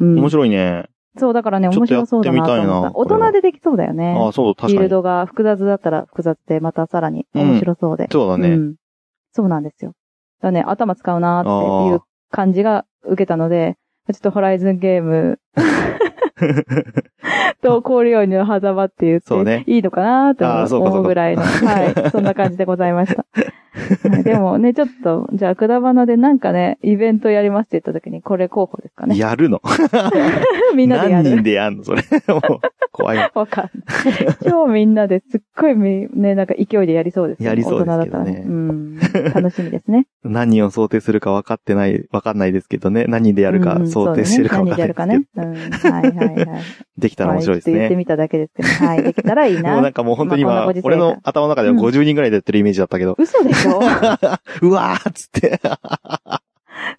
[0.01, 0.19] うん。
[0.19, 0.89] 面白いね。
[1.19, 2.91] そう、だからね、面白そうだなと思った。
[2.95, 4.15] 大人でできそうだよね。
[4.17, 4.89] ああ、そう、フィール確かに。
[4.89, 8.09] ドが複雑だったら複雑で、またさらに面白そうで。
[8.11, 8.51] そうだね。
[8.51, 8.75] うん。
[9.33, 9.93] そうなんですよ。
[10.41, 12.01] だね、頭使うなーっていう
[12.31, 13.77] 感じが受けたので、
[14.13, 15.39] ちょっとホライズンゲーム
[17.63, 23.27] と氷鬼の狭間って言って、いいのかなーって思うぐらいの、はい、そんな感じでございました。
[24.11, 29.17] はいでもね、ちょっと、じゃあ、くだばなでなんかね、イベントやりますって言った時に、これ候補ですかね。
[29.17, 29.61] やるの？
[30.75, 31.43] みんなでや何人る。
[31.43, 31.85] でやんの？
[31.85, 32.03] それ。
[32.29, 32.41] もう、
[32.93, 33.19] 怖い。
[33.35, 34.37] わかんない。
[34.45, 38.45] 超みんなですっごいみ、ね、なんか勢いでやりそうですよやりそうですけどねね。
[38.47, 38.99] うん。
[39.35, 40.07] 楽しみですね。
[40.25, 43.05] 何人を想定するか分かってない、分かんないですけどね。
[43.09, 45.07] 何人でやるか想定してるか分かんないですけど。
[45.07, 46.17] そうだね何でやるかね。
[46.17, 46.25] うん。
[46.25, 46.63] はいはいはい。
[46.99, 47.77] できたら面白いですね。
[47.79, 49.03] 言ってみただけですけど、はい。
[49.03, 49.73] できたらいいな。
[49.75, 53.68] もうなんかもう本当に今、まあ俺の頭の中では50人ぐらいでやってるイメージだったけど、嘘でしょ？
[54.63, 55.61] うわーっつって。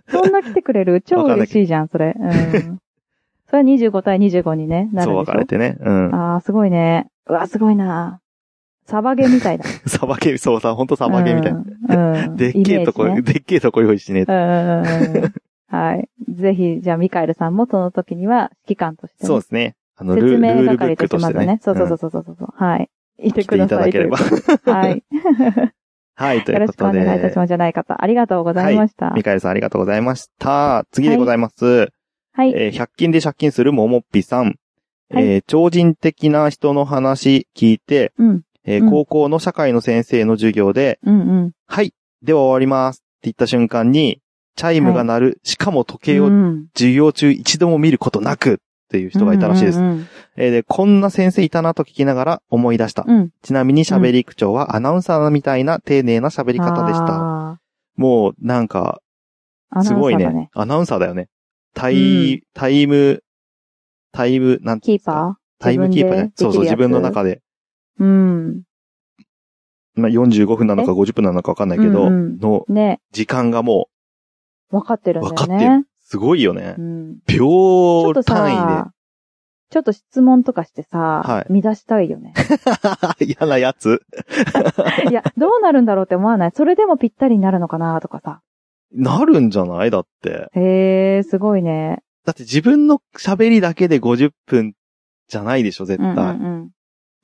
[0.10, 1.01] そんな来てくれる？
[1.05, 2.15] 超嬉しいじゃん、それ。
[2.17, 2.79] うん。
[3.49, 5.32] それは25対25にね、なるそうでしょ？
[5.32, 5.77] 分かれてね。
[5.79, 6.15] うん。
[6.15, 7.08] ああ、すごいね。
[7.27, 8.19] うわ、すごいな。
[8.86, 9.65] サバゲみたいだ。
[9.86, 11.63] サバゲー、そうさ、ほんとサバゲーみたいな。
[11.88, 12.23] な。
[12.25, 12.36] うん。
[12.36, 15.34] でっけえとこ、ねでっけえとこ用意しねえうんうんうんうん。
[15.67, 16.10] はい。
[16.27, 19.75] ぜひ、じゃあ、ミカエルさんもその時には指揮官としてね、そうですね。
[19.95, 21.60] あの、ルール説明係としてまずね。。
[21.62, 22.47] そうそうそうそうそうそう。
[22.55, 22.89] はい。
[23.21, 23.79] いてください。
[23.79, 24.17] ただければ。
[24.17, 24.23] と
[24.89, 25.03] い
[26.19, 26.38] うことではい。
[26.38, 26.91] はい、といよろしくお。
[26.91, 28.03] 願いいたしますじゃない方。
[28.03, 29.12] ありがとうございました。
[29.12, 30.86] ミカエルさんありがとうございました。
[30.91, 31.89] 次でございます。
[32.34, 32.53] はい。
[32.55, 34.55] えー100均で借金するももっぴさん。
[35.12, 38.29] はいえー超人的な人の話聞いて、うん。
[38.29, 41.51] うんえー高校の社会の先生の授業で、うんうん。
[41.67, 44.21] はい、では終わりますって言った瞬間に、
[44.55, 48.58] チャイムが鳴る、しかも時計をうん授業中一度も見ることなくっ
[48.89, 49.80] ていう人がいたらしいです。
[49.80, 53.06] うんえーで、こんな先生いたなと聞きながら思い出した。
[53.08, 53.30] うんうん。
[53.41, 57.08] ちなみに喋り口調はアナウンサーみたいな丁寧な喋り方でした。
[57.08, 57.62] た。
[57.95, 59.02] もう、なんか、
[59.84, 60.49] すごいーだね。。
[60.54, 61.28] アナウンサーだよね。
[61.73, 63.21] タイ、タイム、
[64.12, 65.34] タイム、なんキーパー？
[65.60, 66.32] タイムキーパーね。
[66.36, 67.36] そうそう、自分の中で。
[67.36, 67.41] で。
[67.99, 68.63] うん。
[69.95, 73.02] まあ、45分なのか50分なのかわかんないけど、うんうんのね。
[73.12, 73.89] 時間がも
[74.71, 75.58] 分かってるんうだよね。
[75.58, 75.88] 分かってる。
[76.09, 76.81] すごいよねう。
[76.81, 77.17] ん。
[77.27, 78.91] 秒単さ、
[79.69, 82.33] ちょっと質問とかしてさ、は乱したいよね。
[83.19, 83.35] 位で。
[83.39, 84.01] 嫌なやつ
[85.07, 86.51] いや、どうなるんだろうって思わない？
[86.51, 88.41] それでもぴったりになるのかなとかさ。
[88.91, 89.91] なるんじゃない？
[89.91, 90.49] だって。
[90.53, 92.01] へえ、すごいね。
[92.25, 94.73] だって自分の喋りだけで50分
[95.27, 96.35] じゃないでしょ、絶うん対。
[96.35, 96.71] うん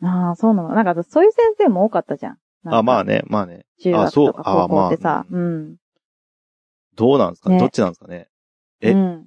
[0.02, 0.08] うん。
[0.08, 0.70] ああ、そうなの。
[0.76, 2.38] なんか、そういう先生も多かったじゃん。
[2.66, 3.16] あ、まあね。
[3.20, 3.66] ね、まあね。
[3.82, 5.32] 中学とか高校ってさあ。
[5.32, 5.76] まあうん。
[6.96, 7.50] どうなんですか？
[7.50, 8.28] ねねどっちなんですかね？
[8.90, 8.92] え？
[8.92, 9.26] うん。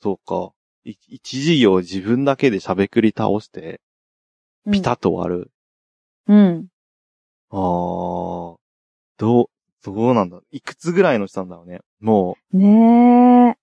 [0.00, 0.52] そうか。
[0.84, 3.80] い一授業自分だけで喋くり倒して、
[4.70, 5.50] ピタッと終わる。
[6.26, 6.66] うん。
[7.50, 8.56] あー。
[9.18, 9.46] どう、
[9.84, 11.80] どうなんだいくつぐらいの人なんだろうね。
[12.00, 13.58] もね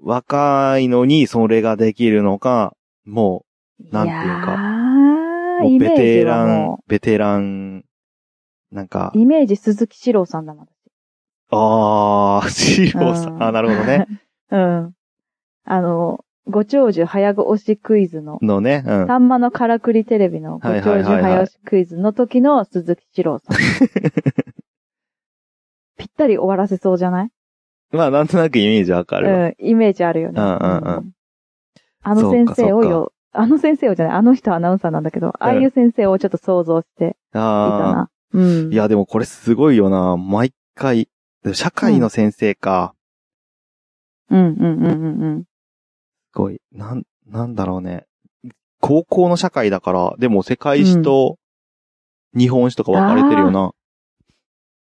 [0.00, 3.44] う、若いのにそれができるのか、も
[3.80, 3.92] え。
[3.92, 7.84] なんていうかいやう、ーもうベテランベテラン、
[8.72, 10.68] なんかう、、イメージ鈴木史郎さんだもん。
[11.50, 13.30] あー、 シローさ。
[13.30, 14.06] うんんあ、なるほどね。
[14.50, 14.94] うん。
[15.64, 19.06] あの、ご長寿早押しクイズの、のね、うん。
[19.06, 23.56] さんまのからくりテレビのごはい長寿早押しクイズの時の鈴木史郎さん。
[25.96, 27.30] ぴったり終わらせそうじゃない？
[27.92, 29.46] まあ、なんとなくイメージわかるわ。
[29.46, 30.40] うん、イメージあるよね。
[30.40, 31.12] うんうんうん
[32.02, 38.10] あの先生をよ、あの先生をじゃない、あの人はアナウンサーなんだけど、ああいう先生をちょっと想像していたあな。
[38.32, 38.42] うん。
[38.70, 38.72] ー。
[38.72, 40.16] いや、でもこれすごいよな。
[40.16, 41.08] 毎回。
[41.52, 42.94] 社会の先生か。
[44.30, 45.44] うんうんうんうんうん。
[45.44, 45.46] す
[46.34, 46.60] ごい。
[46.72, 48.06] なん、なんだろうね。
[48.80, 51.36] 高校の社会だから、でも世界史と
[52.34, 53.72] 日本史とか分かれてるよな。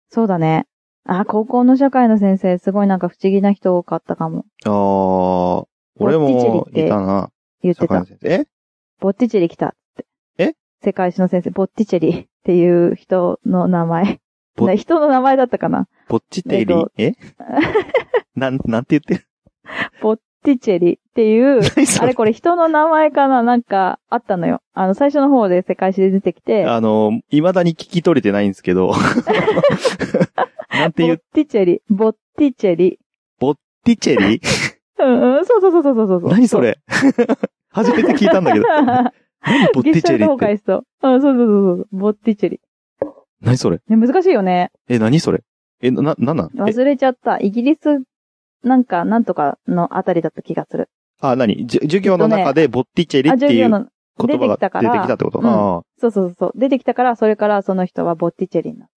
[0.10, 0.68] そうだね。
[1.06, 4.46] あ、高校の社会の先生、すごいなんか不思議な人多かったかも。
[4.64, 5.66] あー。
[6.00, 7.30] 俺もいたな。
[7.62, 8.06] 言ってた。
[8.24, 8.46] え？
[9.00, 10.06] ボッティチェリ来たって。
[10.38, 10.54] え？
[10.84, 14.22] 世界史の先生、ボッティチェリっていう人の名前。
[14.78, 16.76] 人の名前だったかなポッチテリ？
[16.98, 17.14] え？
[18.36, 19.28] なん、なんて言ってる？
[20.02, 21.62] ボッティチェリっていう、
[22.02, 23.44] あれこれ人の名前かな？
[23.44, 24.62] なんかあったのよ。
[24.74, 28.94] あの、最初の方で世界史で出てきて、あの、未だに聞き取れてないんですけど。
[30.72, 33.00] なんて言っボッティチェリ、ボッティチェリ。
[33.86, 34.42] ティチェリ？
[35.00, 36.30] うんうん、そうそうそうそうそうそう。
[36.30, 36.80] 何それ？
[37.70, 38.66] 初めて聞いたんだけど。
[38.66, 39.12] 何
[39.74, 40.46] ボッティチェリって？
[40.46, 40.86] 壊しそう。
[41.04, 41.88] うん、そうそうそうそう。
[41.92, 42.62] ボッティチェリ。
[43.42, 43.82] 何それ？
[43.90, 44.72] ね、難しいよね。
[44.88, 45.44] え、何それ？
[45.82, 46.50] え、な、な、なんなん？
[46.56, 47.40] え、忘れちゃった。
[47.40, 48.02] イギリス、
[48.64, 50.90] なんか、なんとかのあたりだった気がする。
[51.20, 51.68] あ、何？
[51.68, 56.52] じゅ授業の中でボッティチェリあ、っていう言葉が出てきたから出てきたってことうんあそうそうそう。
[56.56, 58.90] 出てきたから、それからその人はボッティチェリになっ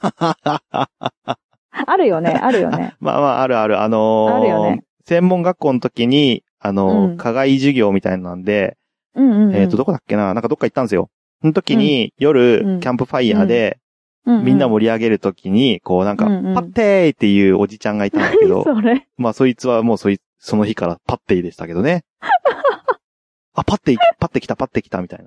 [0.00, 0.36] た。
[0.70, 1.38] あ。
[1.86, 2.94] あるよね、あるよね。
[3.00, 3.80] まあまあ、あるある。
[3.80, 8.76] あのーあるよね専門学校の時に、あのーうん課外授業みたいなんで、
[9.14, 9.56] うんうん、うん。
[9.56, 10.32] えっ、と、どこだっけな？
[10.34, 11.08] なんかどっか行ったんですよ。
[11.40, 13.78] その時に、夜、うんキャンプファイヤーで、
[14.26, 19.06] ううみんな盛り上げる時に、こうなんか、うんうんパッテーっていうおじちゃんがいたんだけど、 それ。
[19.16, 22.04] まあそいつはもうそい、その日からパッテイでしたけどね。
[23.54, 25.26] あ、パッテイ、パッテ来た、パッテ来た、みたいな。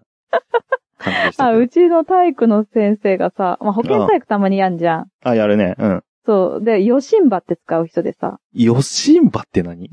[0.98, 1.56] 感じでしたあ。
[1.56, 5.06] うちの体育の先生がさ、まあ、保健体育たまにやんじゃん。
[5.24, 5.76] あ、やるね。
[5.78, 6.04] うん。
[6.26, 6.64] そう。
[6.64, 8.40] で、ヨシンバって使う人でさ。
[8.54, 9.90] ヨシンバって何？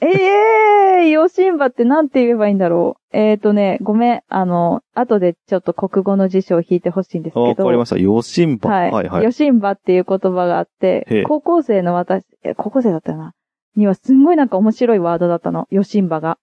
[0.00, 3.16] ええー、ヨシンバってなんて言えばいいんだろう。
[3.16, 4.20] えっ、ー、とね、ごめん。
[4.28, 7.44] あの、後でちょっと国語の辞書を引いてほしいんですけど。
[7.44, 7.96] わかりました。
[7.96, 8.70] ヨシンバ。
[8.70, 8.90] はい。
[8.90, 9.24] はいはい。
[9.24, 13.34] ヨシンバっていう言葉があって、高校生の私、え高校生だったよな。
[13.76, 15.68] にはすんごいなんか面白いワードだったの。
[15.70, 16.38] ヨシンバが。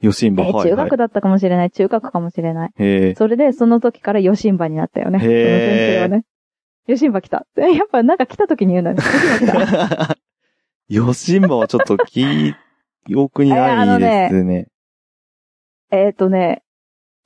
[0.00, 0.44] ヨシンバ。
[0.44, 0.96] えーはいはい中学。
[0.96, 1.70] だったかもしれない。
[1.70, 3.14] 中学かもしれない。
[3.16, 5.18] それで、その時からヨシンバになったよね。
[5.18, 6.24] へーその先生はね。
[6.86, 7.46] ヨシンバ来た。
[7.56, 9.00] えやっぱなんか来た時に言うんだね。
[10.88, 12.54] ヨシンバはちょっと記
[13.14, 14.68] 憶にないですね。
[15.90, 16.62] えっとね、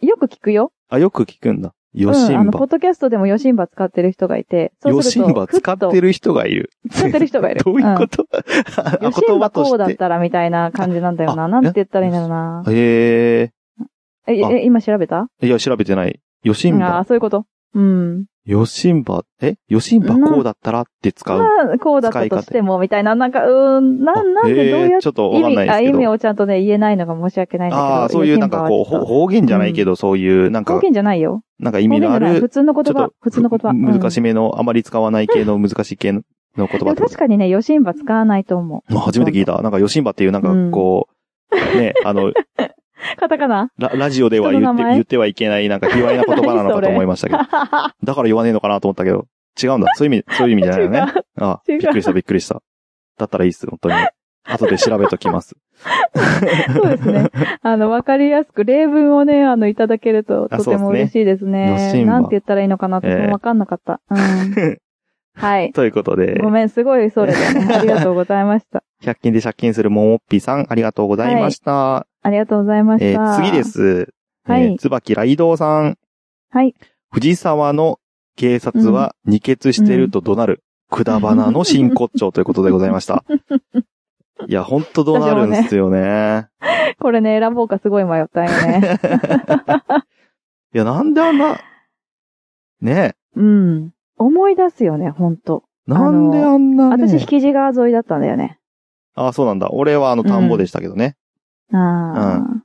[0.00, 0.72] よく聞くよ。
[0.88, 1.74] あ、よく聞くんだ。
[1.92, 2.58] ヨシうん、あの、ンバ。
[2.60, 6.00] ポッドキャストでもヨシンバ使ってる人がいて、そヨシンバ使ってる。
[6.02, 6.70] る人がいる。
[6.90, 7.60] 使ってる人がいる。
[7.64, 8.26] どういうこと、
[8.80, 9.94] あヨシンバこうだっ。
[9.94, 11.44] たらみたいな感じなんだよな。
[11.44, 12.64] あなんて言ったらいいんだろうな。
[12.68, 13.52] へえ、
[14.28, 15.28] あえ、今調べた？
[15.42, 15.48] え。
[15.48, 16.20] いや、調べてない。
[16.44, 17.04] ヨシンああバ。
[17.04, 17.44] そういうこと。
[17.74, 18.26] うん。
[18.46, 19.22] ヨシンバ。
[19.42, 19.56] え？
[19.68, 21.38] ヨシンバこうだったらって使う。
[21.38, 25.90] まあ、こうだったとしても、みたいな、なんか、うーん、な、あなんでどうやっへーちょっとわ意味、あ、かんないですけど。
[25.90, 27.86] 意味をちゃんとね、言えないのが申し訳ないんだけど。
[27.86, 31.42] ああ、そういうなんかこう、方言じゃないけど、そういう、なんか、方言じゃないよ。
[31.58, 33.68] なんか意味のあ方言じゃない普る、通の言葉普通の言葉。
[33.68, 36.22] うん難しめの、あまり使わない系の 難しい系の
[36.56, 38.92] 言葉確かにね、ヨシンバ使わないと思う。
[38.92, 39.60] まあ初めて聞いた。
[39.60, 41.08] なんか、ヨシンバっていう、なんかこ
[41.52, 42.32] う、ね、あの、
[43.18, 43.70] カタカナ？
[43.78, 47.38] ララジオでは言って、言ってはいけない、なんか、卑猥な言葉なのかと思いましたけど。
[48.04, 49.26] だから言わねえのかなと思ったけど。
[49.62, 49.88] 違うんだ。
[49.96, 51.04] そういう意味、そういう意味じゃないよね。
[51.38, 52.62] あ違うびっくりした、びっくりした。
[53.18, 53.94] だったらいいっす、本当に。
[54.44, 55.54] 後で調べときます。
[56.74, 57.28] そうですね。
[57.62, 61.90] あの、わかりやすく、例文をね、あの、いただけると、あとても嬉しいですヨね。
[61.92, 64.00] シンバなんて言ったらいいのかなって、ええわかんなかった。
[64.10, 64.78] うん。
[65.34, 65.72] はい。
[65.72, 67.74] ということで、ごめん、すごいそれで、ね。
[67.74, 68.82] ありがとうございました。
[69.02, 72.06] 100均で借金するももっぴーさん、ありがとうございました。
[72.22, 73.06] ありがとうございました。
[73.06, 73.64] えー次で。
[73.64, 74.12] す。
[74.44, 75.96] はいえー、つばきらいどうさん。
[76.50, 76.74] はい。
[77.12, 77.98] 藤沢の
[78.36, 83.24] 警察は二血してると怒鳴る、くだばなの真骨頂ということでございました。
[84.48, 86.48] いや、ほんと怒鳴るんですよね。
[86.98, 88.98] これね、選ぼうかすごい迷ったんよね。
[90.72, 91.60] いや、なんであんな、
[92.80, 93.90] ねうん。
[94.16, 95.64] 思い出すよね、ほんと。
[95.88, 97.06] え、なんであんなね。
[97.06, 98.58] 私、引地川沿いだったんだよね。
[99.14, 99.68] あ、そうなんだ。
[99.72, 101.16] 俺はあの、田んぼでしたけどね。
[101.72, 102.62] ああ。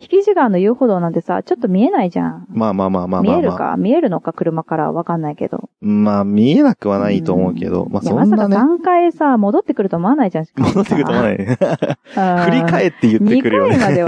[0.00, 2.46] 引地川の遊歩道なんてさ、ちょっと見えないじゃん。
[2.48, 3.48] まあまあまあまあ見まあ、まあ。
[3.48, 5.68] えるか見えるのか車からわかんないけど。
[5.82, 7.86] まあ、見えなくはないと思うけど。
[7.90, 8.76] まあ、いや、まさかそんなね。
[8.80, 10.46] 3回さ、戻ってくると思わないじゃん。
[10.56, 11.36] 戻ってくると思わない。
[11.36, 13.76] 振振り返って言ってくるよね。
[13.76, 14.02] 2回まで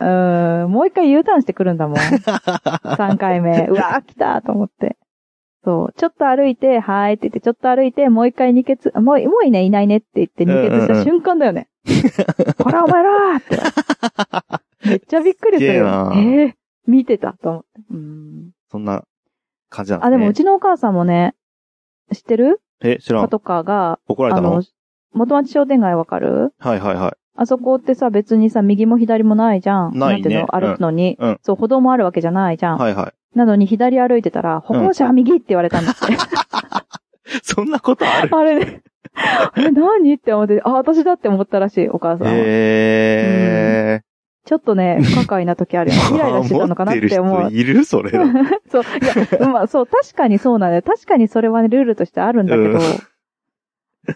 [0.00, 1.96] は、うん、もう一回 U ターンしてくるんだもん。
[1.98, 3.68] 3回目。
[3.68, 4.96] うわー来たと思って。
[5.64, 5.92] そう。
[5.96, 11.68] ちょっと歩いて、はーいって言って、ちょっと歩いて、もう一回二血、もう、もういないいないねって言って二血した瞬間だよね。
[12.62, 13.42] ほら、お前らーっ
[14.82, 14.88] て。
[14.88, 16.52] めっちゃびっくりするえー、
[16.86, 17.68] 見てたと思って。
[17.90, 18.50] うん。
[18.70, 19.02] そんな
[19.68, 20.16] 感じなんですね。
[20.16, 21.34] あ、でもうちのお母さんもね、
[22.12, 22.60] 知ってる？
[22.80, 23.24] え、知らん。
[23.24, 24.50] パトカーが、あ怒られたの？
[24.56, 24.62] の、
[25.12, 26.54] 元町商店街わかる？
[26.58, 27.12] はいはいはい。
[27.40, 29.98] あそこってさ、別にさ、右も左もないじゃん。
[29.98, 30.46] ないねんていうの？
[30.48, 32.78] 歩くのに、うんうんそう、歩道もあるわけじゃないじゃん。
[32.78, 33.12] はいはい。
[33.38, 36.00] なのに左歩いてたら、歩行者は右って言われたんだって。
[37.42, 38.36] そんなことある？
[38.36, 38.82] あれね。
[39.56, 42.32] え、何って思って、あ、私だって思ったらしい、お母さんは。
[42.34, 44.00] へ
[44.44, 46.02] ちょっとね、不可解な時あるよね。
[46.02, 46.14] ー。
[46.16, 47.54] イライラしてたのかなって思う持って。
[47.56, 48.10] る人いるそれ。
[48.70, 50.82] そう、いや、まあそう、確かにそうなんだよ。
[50.82, 52.80] 確かにそれはね、ルールとしてあるんだけど、うん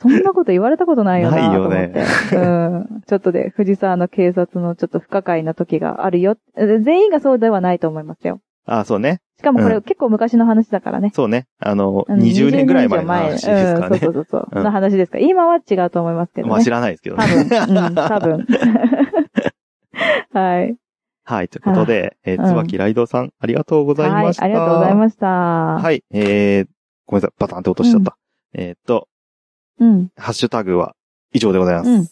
[0.00, 1.88] そんなこと言われたことないよなないよと思って。
[1.88, 3.02] ねうん。
[3.06, 6.36] ちょっとで、藤沢の警察のちょっと不可解な時があるよ。
[6.56, 8.40] え全員がそうではないと思いますよ。
[8.66, 9.20] あ、そうね。
[9.38, 11.10] しかもこれうん結構昔の話だからね。
[11.14, 11.46] そうね。
[11.58, 13.56] あの、あの20年ぐらい前の20話ですかね
[13.94, 13.98] うん、。
[14.00, 14.48] そうそうそう。
[14.52, 15.24] うんの話ですから。
[15.24, 16.50] 今は違うと思いますけどね。
[16.52, 17.44] まあ知らないですけど多ね。
[17.44, 17.86] 分。
[17.86, 18.46] うん、多分。
[20.32, 20.76] はい。
[21.24, 21.48] はい。
[21.48, 24.44] ということで、えー、うんつばきらいどうさん、ありがとうございました。
[24.44, 25.26] はい、ありがとうございました。
[25.26, 26.04] はい。
[26.12, 26.66] えー、
[27.06, 27.34] ごめんなさい。
[27.38, 28.16] バタンって落としちゃった。
[28.54, 29.08] えーっと、
[29.80, 30.08] うん。
[30.16, 30.94] ハッシュタグは
[31.32, 31.90] 以上でございます。
[31.90, 32.06] うん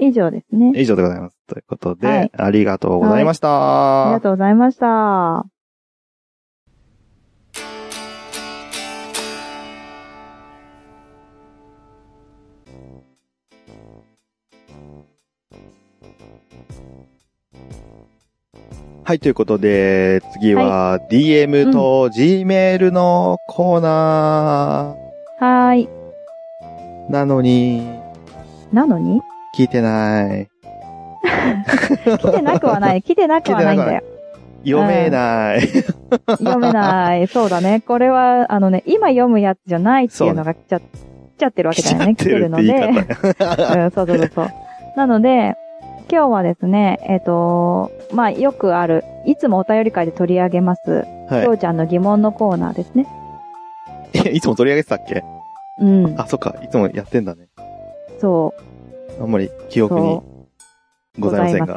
[0.00, 0.72] 以上ですね。
[0.76, 1.36] 以上でございます。
[1.48, 4.06] ということで、はいありがとうございました。
[4.06, 5.57] ありがとうございました。
[19.08, 25.88] はい、ということで、次は DM と Gmail のコーナはーい。
[27.08, 27.88] ーなのに、
[28.70, 29.22] なのに？
[29.56, 30.50] 聞いてない。
[32.18, 33.02] 来てなくはない。
[33.02, 34.02] 来てなくはないんだよ。
[34.62, 35.66] 読めない。
[36.26, 37.26] 読めない。
[37.28, 37.80] そうだね。
[37.80, 40.82] これは、あのね、今読むやつじゃないっていうのが来ちゃ、来
[41.38, 42.14] ちゃってるわけだよね。
[42.14, 42.74] 来てるので。
[42.74, 44.48] うん、そうそうそうそう。
[44.98, 45.54] なので、
[46.10, 53.06] 今日はですね、えっ、と、まあ、よくある、いつもお便り会で取り上げます、はきょうちゃんの疑問のコーナーですね。
[54.14, 54.28] い。
[54.28, 55.22] え、いつも取り上げてたっけ？
[55.80, 56.14] うん。
[56.18, 56.54] あ、そっか。
[56.62, 57.48] いつもやってんだね。
[58.18, 58.54] そ
[59.18, 59.22] う。
[59.22, 60.20] あんまり記憶に。
[61.18, 61.74] ございませんが。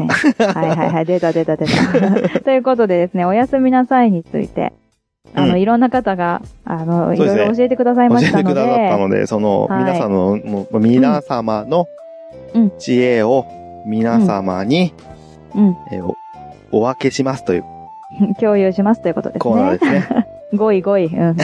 [0.54, 1.06] はいはいはい。
[1.06, 2.40] 出た出た出た。
[2.42, 4.72] ということでですね、おやすみなさいについて、
[5.34, 11.86] あの、うんいろんな方が、あの、いろいろ教えてください教えましてたのくださったで、ので、その、はい皆さんの、もう皆様の
[12.54, 13.46] うん知恵を
[13.86, 14.94] 皆様に、
[15.56, 16.18] うん、えーお
[16.74, 17.66] お分けしますという
[18.40, 19.78] 共有しますということですコーナーね。
[19.78, 20.28] ですね。
[20.54, 21.06] 5位5位。
[21.18, 21.38] うん。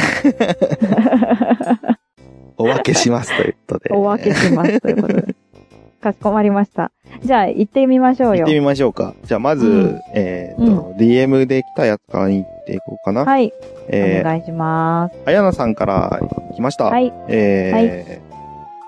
[2.57, 3.93] お分けしますということで。
[3.93, 5.35] お分けしますということで。
[6.01, 6.91] かしこまりました。
[7.23, 8.59] じゃあ、行ってみましょうよ行って。
[8.59, 9.15] みましょうか。
[9.23, 13.25] じゃあ、まず、うんえっ、と、DM で来たやつから行っていこうかな。
[13.25, 13.51] はい。
[13.87, 15.15] えー、お願いします。
[15.25, 16.19] あやなさんから
[16.55, 16.85] 来ました。
[16.85, 17.11] はい。
[17.27, 18.26] えー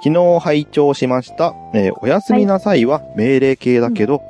[0.02, 1.54] 昨日拝聴しました。
[1.74, 4.22] えーおやすみなさいは命令形だけど、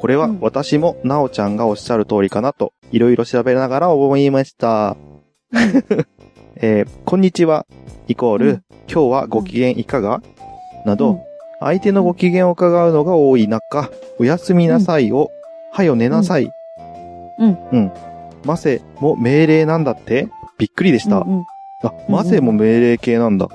[0.00, 4.96] これはうん私もなおちゃんがおっしゃる通りかなと、いろいろ調べながら思いました。
[6.56, 7.66] えーこんにちは、
[8.08, 10.22] イコール、うん今日はご機嫌いかが？
[10.86, 11.20] など、うん
[11.60, 15.28] 相手のご機嫌を伺うのが多い中、おやすみなさいを、
[15.72, 16.48] はよ寝なさい。
[17.40, 17.58] うん。
[17.72, 17.92] うん。
[18.44, 20.28] ませも命令なんだって？
[20.56, 21.18] びっくりでした。
[21.18, 21.44] うん
[21.82, 23.48] あ、ませも命令形なんだ。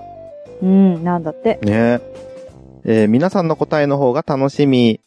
[0.63, 0.95] うん。
[0.95, 1.59] うん、なんだって。
[1.61, 1.99] ね
[2.85, 4.99] えー皆さんの答えの方が楽しみ。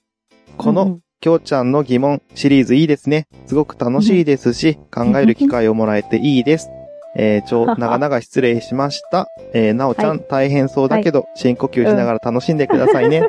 [0.57, 3.27] この、うんきょうちゃんの疑問シリーズいいですね。
[3.47, 6.69] すごく楽しいですし、考える機会をもらえていいです。
[7.17, 9.27] えー、ちょ、 長々失礼しました。
[9.55, 13.23] えー、なおちゃん、はい大変そうだけど、深呼吸しながら楽しんでくださいね。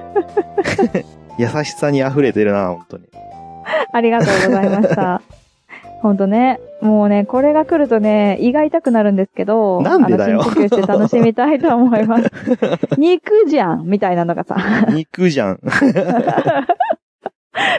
[1.40, 3.04] 優しさに溢れてるな、本当に。
[3.92, 5.17] ありがとうございました。
[6.02, 12.32] ほんとね、もうね、これが来るとね、胃が痛くなるんですけど、なんでだよあの深呼吸して楽しみたいと思います。
[12.98, 14.58] 肉じゃんみたいなのがさ、
[14.90, 15.60] 肉じゃん。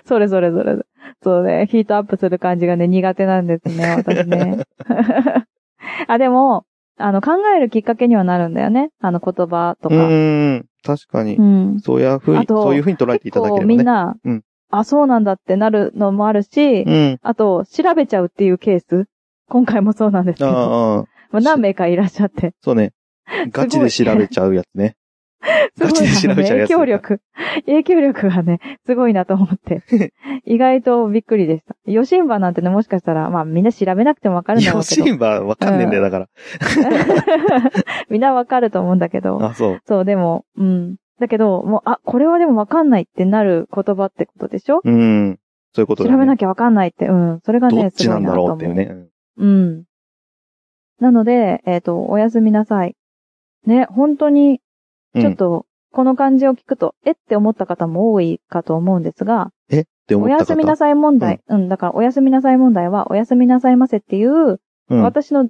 [0.06, 0.76] それそれそれ。
[1.22, 4.64] そうね、ヒートアップする感じがね、苦手なんですね、私ね。
[6.08, 6.64] あ、でも、
[6.96, 8.90] あの、考えるきっかけにはなるんだよね。
[9.00, 9.96] あの、言葉とうか。
[9.96, 11.42] ーん、確かにう。
[11.42, 11.80] ん。
[11.80, 13.66] そういうふうに、そういうふうに捉えていただければね。
[13.66, 17.18] 結構みんな、うんあ、そうなんだってなるのもあるし、うん。
[17.22, 19.06] あと、調べちゃうっていうケース。
[19.48, 20.50] 今回もそうなんですけど。
[20.50, 22.54] ああ、まあ、何名かいらっしゃって。
[22.62, 22.92] そうね。
[23.50, 24.96] ガチで調べちゃうやつね。
[25.76, 27.20] すごいガチで調べちゃうやつ影響力、
[27.66, 29.82] 影響力がね、すごいなと思って。
[30.44, 31.76] 意外とびっくりでした。
[31.86, 35.06] ヨシンバなんてね、もしかしたら、まあみんな調べなくてもわかるんだろヨうけど。
[35.06, 36.28] シンバわかんねえんだよ、だから。
[38.10, 39.42] みんなわかると思うんだけど。
[39.42, 39.80] あ、そう。
[39.86, 40.96] そう、でも、うん。
[41.18, 44.80] だけど、もう、あ、これはでもわかんないってなる言葉ってことでしょ？
[44.84, 45.38] うん。
[45.74, 46.14] そういうことだ、ね。
[46.14, 47.40] 調べなきゃわかんないって、うん。
[47.44, 49.06] それがね、どっちなんだろうっていうね。
[49.36, 49.84] うん。
[51.00, 52.96] なので、えっ、と、おやすみなさい。
[53.66, 54.60] ね、本当に、
[55.14, 59.80] うんちょっと、この漢字を聞くと、えって思った方も多いかと思うんですが、え？
[59.80, 60.40] って思おった方？
[60.40, 65.02] やすみなさい問題、うん、だから、おやすみなさい問題は、おやすみなさいませっていう、うん。
[65.02, 65.48] 私の、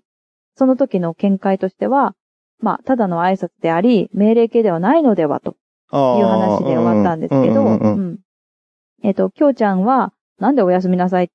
[0.55, 2.15] その時の見解としては、
[2.61, 5.57] まあ、ただの挨拶であり、命令形ではないのでは、と
[5.91, 8.19] あいう話で終わったんですけど、うんうんうんうん
[9.03, 11.31] えっ、と、きょうちゃんは、なんでおやすみなさい、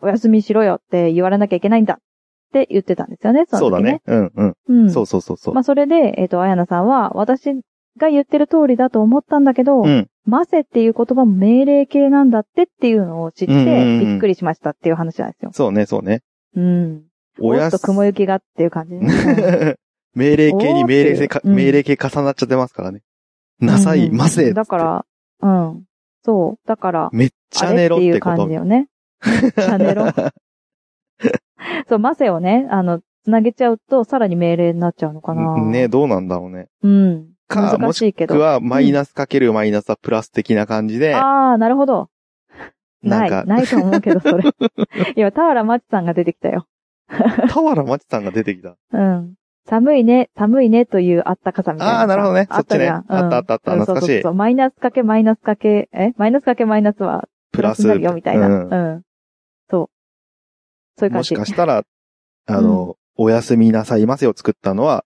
[0.00, 1.98] おやすみしろよって言われなきゃいけないんだっ
[2.52, 4.00] て言ってたんですよね、その時ね。
[4.06, 4.30] そうだね。
[4.36, 4.82] うんうん。
[4.82, 4.90] うん。
[4.90, 5.54] そうそうそうそう。
[5.54, 7.52] まあ、それで、えっ、と、あやなさんは、私
[7.98, 10.06] が言ってる通りだと思ったんだけど、うん。
[10.26, 15.50] ませっていう言葉も命令形なんだってっていうのを知って、うんうんうんびっくりしましたっていう話なんですよ。
[15.52, 16.22] そうね、そうね。
[16.54, 17.02] うん。
[17.40, 19.76] おっとす雲行きがっていう感じね。
[20.14, 23.02] 命令形に命令性ううん命令形重なっちゃってますからね。
[23.60, 24.52] なさい、うんませ。
[24.52, 25.06] だから、
[25.42, 25.84] うん。
[26.24, 26.68] そう。
[26.68, 28.20] だから、めっちゃ寝ろっていう。
[28.20, 28.88] 感じよね。
[29.24, 30.06] めっちゃ寝ろ。
[31.88, 35.62] そう、ませをね、あの、つなげちゃうと、さらに命令になっちゃうのかな。
[35.62, 36.68] ね、どうなんだろうね。
[36.82, 37.28] うん。
[37.48, 38.34] か、もし難しいけど。
[38.34, 42.08] くは、マイナスかけるマイナスはプラス的な感じで、ああ、なるほど。
[43.02, 44.44] ない、なんか、ないと思うけど、それ。
[45.16, 46.66] 今、田原町さんが出てきたよ。
[47.08, 48.76] 田原町さんが出てきた。
[48.92, 49.34] うん。
[49.70, 52.00] 寒いね、寒いねというあったかさみたいなさ。
[52.00, 54.34] あーなるほどねあったねあったあったあったうん懐かしいそうそう。
[54.34, 56.12] マイナスかけマイナスかけ、え？
[56.16, 57.80] マイナスかけマイナスはプラス。
[57.80, 58.48] になるよみたいな。
[58.48, 59.02] ううんん。
[59.70, 59.90] そう。
[60.98, 61.28] そういう感もじ。
[61.28, 61.84] しかしたら、
[62.46, 65.04] あの、おやすみなさいませを作ったのは、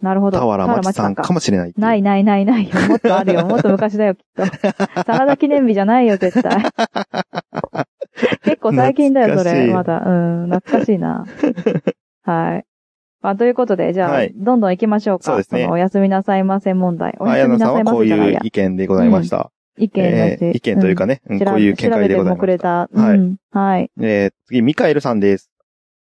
[0.00, 0.38] なるほど。
[0.38, 1.72] 田原町さんかかもしれない。
[1.76, 2.80] ないないないないよ。
[2.88, 3.46] もっとあるよ。
[3.46, 4.44] もっと昔だよ、きっと。
[5.06, 6.62] サラダ記念日じゃないよ、絶対。
[8.44, 9.72] 結構最近だよ、それ。
[9.72, 10.02] まだ。
[10.04, 10.10] う
[10.46, 11.24] ん、懐かしいな。
[12.22, 12.64] はい。
[13.24, 15.24] まあ、ということで、じゃあ、はいどんどん行きましょうか。
[15.24, 17.16] そうですねのおやすみなさいませ問題。
[17.18, 18.34] おあややすみなさんはこうせじゃないや。
[18.34, 19.50] いう意見でございました。
[19.78, 22.88] 意見えー意見というかね、うんこういう見解でございました。
[22.92, 23.00] た。
[23.00, 23.36] はいうん。
[23.50, 23.90] はい。
[23.98, 25.50] えー次、ミカエルさんです。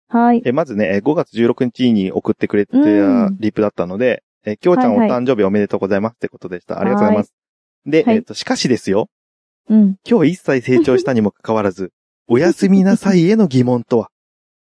[0.07, 0.43] はい。
[0.45, 2.83] えーまずね、えー5月16日に送ってくれてたう
[3.31, 6.81] んリプだったので、えーきょうちゃんおはいは誕生日おめでとうございますってことでした。
[6.81, 7.35] ありがとうございます。
[7.85, 9.09] で、はいえっと、しかしですよ。
[9.69, 9.97] うん。
[10.09, 11.91] 今日一切成長したにもかかわらず、
[12.29, 14.09] おやすみなさいへの疑問とは？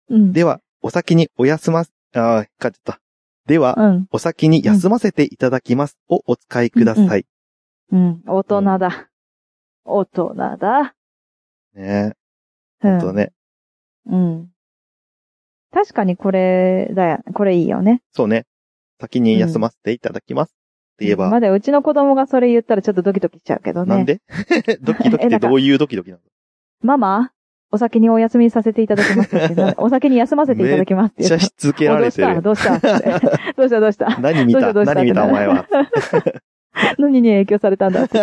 [0.10, 0.34] うん。
[0.34, 3.00] では、お先にお休ま、あー、引っちゃった。
[3.46, 4.08] では、うん。
[4.12, 7.26] お先に休ませていただきますをお使いください。
[7.92, 8.22] うん。
[8.26, 9.10] 大人だ。
[9.86, 10.96] 大人だ。
[11.74, 12.14] ね
[12.82, 12.92] うん。
[12.92, 13.32] ほんとね。
[14.06, 14.50] うん。
[15.74, 17.20] 確かにこれだよ。
[17.34, 18.02] これいいよね。
[18.14, 18.46] そうね。
[19.02, 20.50] 先に休ませていただきます。
[20.50, 23.96] って言えば、まだうちの子供がそれ言ったらちょっとドキドキしちゃうけどね。
[23.96, 24.22] なんで？
[24.82, 26.22] ドキドキってどういうドキドキなの？
[26.82, 27.32] ママ？
[27.74, 32.44] お先にお休みさせていただきますってな お先に休ませていただきますってめっちゃしつけられてる。
[32.44, 32.78] どうした？
[32.78, 33.80] どうした？
[33.80, 34.20] どうした？
[34.20, 35.66] 何見た何見たお前は。
[37.00, 38.20] 何に影響されたんだって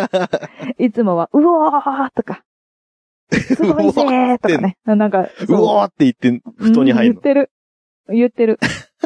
[0.79, 2.45] いつもは、うおーとか、
[3.33, 4.77] すごいぜーとかね。
[4.85, 7.51] なんか、うおーって言って、布団に入る言ってる。
[8.09, 8.61] 言ってる。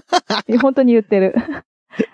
[0.61, 1.35] 本当に言ってる。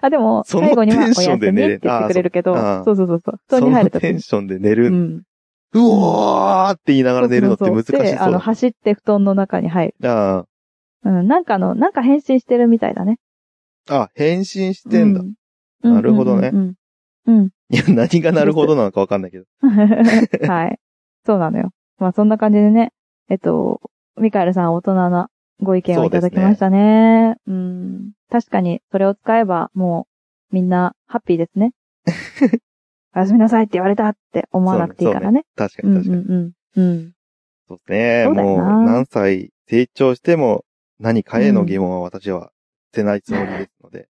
[0.01, 3.41] あ、でも、最後にはおテンショ休みって言ってくれるけどあ、そうそうそうそう。
[3.49, 5.25] 布団そに入るとテンションで寝る。
[5.73, 5.85] ううん。
[5.85, 8.03] おーって言いながら寝るのって難しそう。
[8.03, 10.11] で、あの、走って布団の中に入る。
[10.11, 10.45] あ
[11.05, 13.19] うん、なんかの、なんか変身してるみたいだね。
[13.89, 15.21] あ、あ、変身してんだ。
[15.21, 15.95] うん。
[15.95, 16.75] なるほどねうん。
[17.27, 17.39] うん。
[17.39, 19.45] うんいや、何がなるほどなのかわかんないけど。
[19.63, 20.79] はい。
[21.25, 21.71] そうなのよ。
[21.99, 22.93] まあそんな感じでね、
[23.29, 23.81] えっと、
[24.17, 27.37] ミカエルさん大人なご意見をいただきましたね。
[27.47, 28.13] うん。
[28.29, 30.09] 確かに、それを使えば、も
[30.51, 31.73] う、みんな、ハッピーですね。
[33.15, 35.45] おやすみなさいって言われたって思わなくていいからね。
[35.57, 36.25] 確かうんうに確かに。
[36.25, 36.53] んうん。
[36.77, 37.13] うん。
[37.69, 38.29] そうですね。
[38.29, 40.65] もうな何歳成長しても
[40.99, 42.51] 何かへの疑問は私は
[42.95, 44.09] 捨てないつもりですので、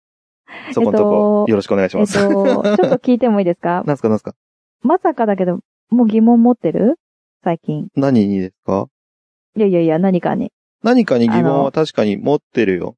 [0.73, 2.77] そこのとこよろしくお願いしえっと、ます。
[2.77, 3.83] ちょっと聞いてもいいですか？
[3.87, 4.35] なんすかなんすか？
[4.83, 6.99] まさかだけど、もう疑問持ってる？
[7.45, 7.89] 最近。
[7.97, 8.89] 何にですか？
[9.57, 10.53] いやいやいや、何かに。
[10.83, 12.97] 何かに疑問は確かに持ってるよ。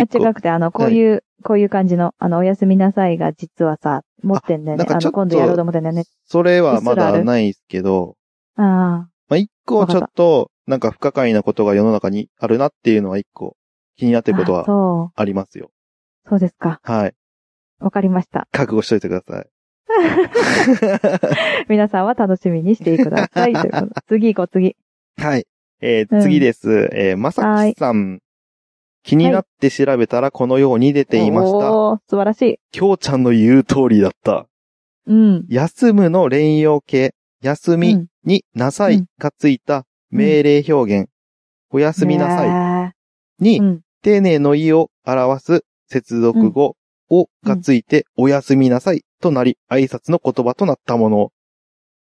[0.00, 4.86] あ、違くて、あの、こういう、こういう感じの、あの、おやすみなさいが実はさ、持ってんだよね。
[4.88, 6.04] あの、今度やろうと思ってんだよね。
[6.26, 8.16] それはまだないですけど、
[8.56, 13.56] あまあ、一個ちょっと、なんか不可解なことが世の中にあるなっていうのは一個
[13.96, 14.36] 気になってあ。
[14.36, 15.70] ることはあそありますよ。
[16.26, 16.28] う。
[16.28, 16.80] そうですか。
[16.82, 17.14] はい。
[17.80, 18.48] わかりました。
[18.52, 19.46] 覚悟しといてください。
[21.68, 23.52] 皆さんは楽しみにしてください。
[24.08, 24.76] 次行こう、次。
[25.16, 25.46] はい。
[25.80, 26.88] えーうん次です。
[26.92, 28.20] えーまさきさん。
[29.04, 31.72] 気になって調べたらこのように出ていました。
[31.72, 32.58] おー、素晴らしい。
[32.72, 34.46] きょうちゃんの言う通りだった。
[35.06, 35.44] うん。
[35.48, 41.10] 休むの連用形、休みうんになさいがついた命令表現、
[41.70, 42.92] おやすみなさいさ
[43.38, 43.80] にうん。
[44.02, 46.76] 丁寧の意を表す接続語
[47.10, 51.30] をがついて、おやすみなさいとなり、挨拶の言葉となったもの。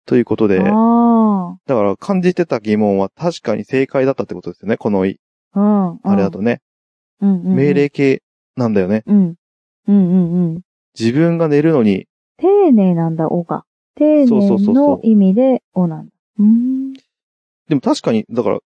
[0.06, 4.76] ということで、だあから感じてた疑問は確かに正解だったってことですよね。
[4.76, 5.02] この。
[5.02, 6.00] うん。
[6.02, 6.60] あれだとね。
[7.20, 7.30] うん。
[7.30, 7.54] うんうん。
[7.56, 8.22] 命令形
[8.56, 9.02] なんだよね。
[9.06, 9.34] うん。
[9.88, 10.60] うんうんうん。
[10.98, 12.06] 自分が寝るのに、
[12.36, 13.64] 丁寧なんだ、おが。
[13.96, 16.12] 丁寧の意味で、おなんだ。
[16.38, 16.92] うーん。
[17.68, 18.58] でも確かに、だから、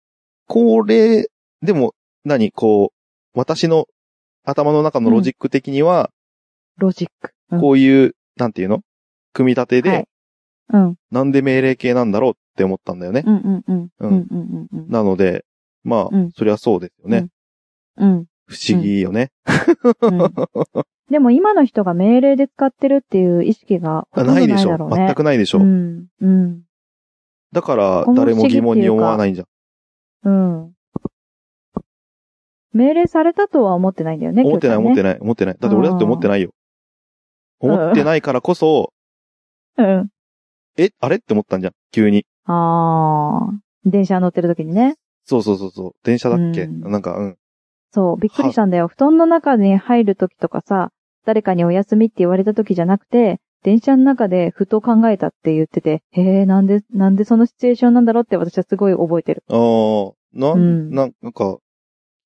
[0.47, 1.29] これ、
[1.63, 1.95] でも、
[2.25, 3.87] 何こう、私の
[4.45, 6.11] 頭の中のロジック的には、
[6.79, 7.31] ロジック。
[7.51, 8.81] うんこういう、なんていうの？
[9.35, 10.09] 組み立てで、はい
[10.71, 10.97] うん。
[11.11, 13.23] なんで命令形なんだろうって思ったんだよね。
[13.27, 13.83] うんうんうん。
[13.83, 15.45] ううんんうんうんなので、
[15.85, 17.29] まあ、うんそりゃそうですよね。
[17.99, 18.27] うん。
[18.53, 19.31] 不思議よね。
[20.03, 20.23] うん。
[20.23, 20.33] うん
[21.11, 24.97] でも今の人が命令で使ってるっていう意識がほとんどないいなでしょだろうね。
[25.09, 26.07] 全くないでしょ、うん。
[26.23, 26.63] うん。
[27.53, 29.47] だから、誰も疑問に思わないんじゃん。
[30.25, 30.73] うん。
[32.73, 34.43] 命令されたとは思ってないんだよね。
[34.43, 35.13] 思ってない、思ってない。
[35.13, 35.57] ない、思ってない。
[35.61, 36.51] だって俺だって思ってないよ。
[37.61, 38.95] 思ってないからこそ、
[39.77, 40.09] うん。
[40.79, 41.73] え、あれって思ったんじゃん。
[41.93, 42.25] 急に。
[42.47, 43.53] ああ。
[43.85, 44.97] 電車乗ってる時にね。
[45.25, 45.93] そうそうそうそう。
[46.05, 47.37] 電車だっけ、うんなんか、うん。
[47.93, 48.89] そう、びっくりしたんだよ。
[48.89, 50.91] 布団の中に入る時とかさ、
[51.27, 59.45] 誰かにお休みって言われた時じゃなくて、電車の中でふと考えたって言ってて、へえ、なんで、なんでそのシチュエーションなんだろうって私はすごい覚えてる。
[59.49, 59.59] ああ、
[60.33, 61.59] な、うんな、なんか、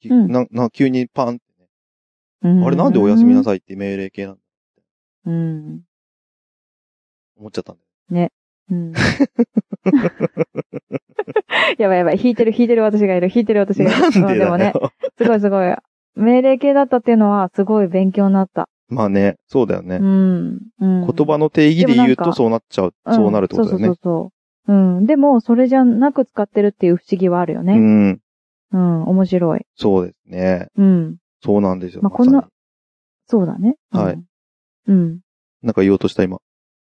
[0.08, 1.66] んな、な、急にパンってね。
[2.42, 4.40] うん、あれなんでおやすみなさいって命令形なんだ
[5.26, 5.82] うん。
[7.36, 7.76] 思っちゃったん
[8.10, 8.30] だよ。
[8.70, 8.92] うん。
[11.78, 12.18] やばいやばい。
[12.18, 13.28] 弾いてる弾いてる私がいる。
[13.28, 14.20] 弾いてる私がいる。
[14.20, 14.72] なんででもね、
[15.18, 15.74] すごいすごい。
[16.14, 18.68] 命令系だったっていうのはすごい勉強になった。
[18.88, 19.96] まあね、そうだよね。
[19.96, 20.58] うん。
[20.80, 23.88] うん、言葉の定義で言うとでもなんかそうなっちゃう、そうなるってことだよね。
[23.88, 24.36] うんそうそうそうそう。
[24.68, 25.06] うん。
[25.06, 27.74] でも、それじゃなく使ってるっていう不思議はあるよね。
[27.74, 28.20] うん。
[28.72, 29.02] うん。
[29.04, 29.66] 面白い。
[29.76, 30.68] そうですね。
[30.76, 31.16] うん。
[31.42, 32.02] そうなんですよ。
[32.02, 32.48] まあこんなさ
[33.28, 33.76] そうだね。
[33.92, 34.22] うんはい。
[34.88, 35.12] うん。
[35.14, 35.20] に
[35.62, 36.38] なんか言おうとした今。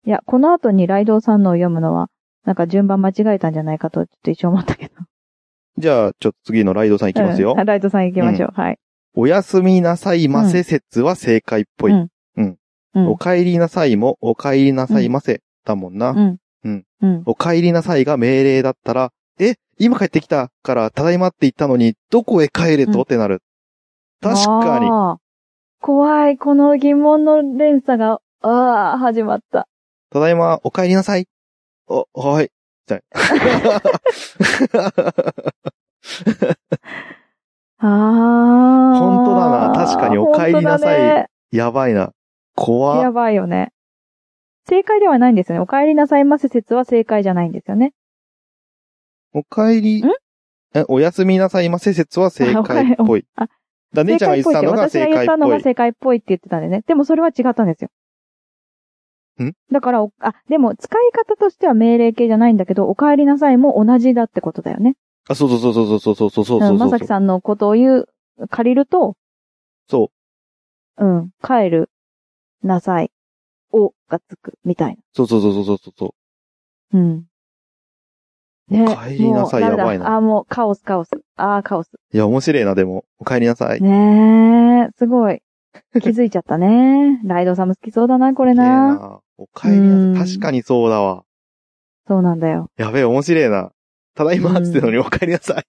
[0.05, 2.09] いや、この後にライドウさんのを読むのは、
[2.43, 4.93] なんか順番間違えたんじゃないかと、ちょっと一応思ったけど。
[5.77, 7.55] じゃあ、ちょっと次のライドさんいきますよ。
[7.57, 8.49] うんライドウさん行きましょう。
[8.53, 8.79] はい。
[9.13, 11.91] おやすみなさいませ説は正解っぽい。
[11.91, 12.07] うん
[12.95, 13.07] うん。
[13.09, 16.11] お帰りなさいもお帰りなさいませだもんな。
[16.11, 16.37] うん。
[16.63, 16.85] うん。
[17.01, 17.23] うん。
[17.25, 23.41] お帰りなさいが命令だったら、え、今帰ってきたから、ただいまって言ったのに、どこへ帰れと、うんってなる。
[24.21, 24.89] 確かに。
[25.81, 26.37] 怖い。
[26.37, 29.67] この疑問の連鎖が、ああ、始まった。
[30.11, 31.27] ただいま、お帰りなさい。
[31.87, 32.49] お、はい。
[32.87, 33.01] じゃ
[37.79, 38.99] ああ。
[38.99, 42.11] 本当だな確かにお帰りなさいねやばいな。
[42.55, 43.71] 怖やっばいよね。
[44.67, 45.61] 正解ではないんですよね。
[45.61, 47.93] お帰りなさいませ説は正解じゃないんですよね。
[49.33, 50.09] お帰りん、
[50.73, 53.25] え、おやすみなさいませ説は正解っぽい。
[53.35, 53.47] あ
[53.93, 55.47] だ姉ちゃんが言ってたのが正解っぽい私が言ったの。
[55.49, 56.83] が正解っぽいって言ってたんでね。
[56.85, 57.89] でもそれは違ったんですよ。
[59.43, 59.53] ん？
[59.71, 64.95] だからお、あ、でも使い方としては命令形じゃないんだけど、お帰りなさいも同じだってことだよね。
[65.27, 66.73] あ、そうそうそうそうそうそうそうそうそうう。
[66.73, 68.09] んまさきさんのことを言う、
[68.49, 69.15] 借りると、
[69.89, 70.11] そ
[70.97, 71.89] うん、帰る、
[72.63, 73.11] なさい、
[73.71, 74.97] おがつく、みたいな。
[75.13, 76.15] そうそうそうそうそうそ
[76.93, 76.97] う。
[76.97, 77.25] うん。
[78.69, 81.09] ねお帰りなさいやばいなあ、もうカオスカオス。
[81.35, 81.91] あーカオス。
[82.13, 83.05] いや、面白いな、でも。
[83.19, 83.81] お帰りなさい。
[83.81, 85.41] ねえ、すごい。
[86.01, 87.21] 気づいちゃったね。
[87.23, 88.95] ライドさんも好きそうだな、これな。
[88.95, 90.27] なお帰りなうんさい。
[90.27, 91.23] 確かにそうだわ。
[92.07, 92.69] そうなんだよ。
[92.77, 93.71] やべえ、面白いな。
[94.15, 95.65] ただいまっつってのにお帰りなさい。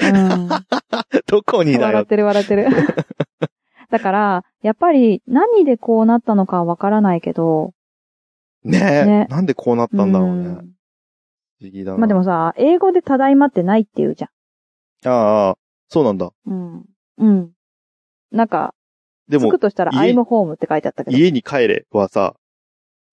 [0.00, 0.48] うん。
[1.26, 2.06] どこにだよ笑っ。
[2.06, 2.66] てる笑ってる。
[3.90, 7.72] だから、やっぱり何でこうなったのかはわからないけど、
[8.64, 10.48] ねえ、ねなんでこうなったんだろうね。
[10.48, 10.54] ん
[11.58, 11.98] 不思議だな。
[11.98, 14.28] まあでもさ、英語でただいまってないって言うじゃ
[15.06, 15.56] ああ、
[15.88, 16.26] そうなんだ。
[16.26, 16.32] ん。
[16.46, 16.84] うん。
[17.18, 17.50] うん。
[18.30, 18.74] なんか、
[19.28, 21.16] でもつく、としたら、家 I'm home って書いてあったけど。
[21.16, 22.34] 家に帰れはさ、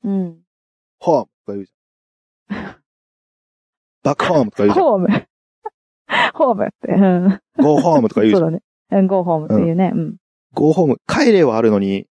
[0.03, 0.37] うん。
[0.99, 2.75] ホームとか言うじゃん。
[4.03, 4.85] バックホームとか言うじゃん。
[4.85, 5.07] ホーム。
[6.33, 6.91] ホームって。
[6.93, 7.41] うん。
[7.63, 8.39] ゴーホームとか言うじゃ。
[8.39, 8.63] そうんだね。
[8.91, 9.91] うん、go home っていうね。
[9.93, 10.17] うん。
[10.53, 10.97] ゴーホーム。
[11.07, 12.07] 帰れはあるのに、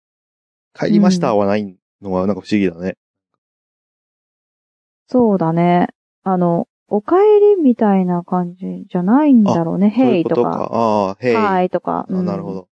[0.74, 2.96] 帰りましたはないのはなんか不思議だね。
[5.08, 5.88] そうだね。
[6.24, 7.16] あの、お帰
[7.58, 9.94] りみたいな感じじゃないんだろうね。
[9.96, 10.52] Hey ととか。
[10.52, 10.70] か。
[10.72, 11.36] ああ、へい。
[11.36, 12.06] はいとか。
[12.10, 12.68] あなるほど。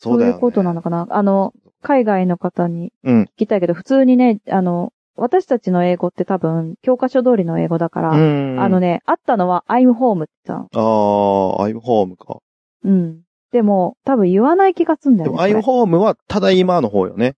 [0.00, 0.36] そそううだよ、ね。
[0.36, 1.06] いうことなのかな。
[1.10, 8.60] あの、海外の方にうん聞きたいけど、普通にね、あの、私たちの英語って多分、教科書通りの英語だから、うん。
[8.60, 11.58] あのね、あったのは I'm home って言ってたの。
[11.60, 12.38] ああ、I'm home か。
[12.84, 13.20] うん。
[13.52, 15.60] でも、多分言わない気がすんだでもよね。
[15.60, 17.34] I'm こ home はただいまの方よね。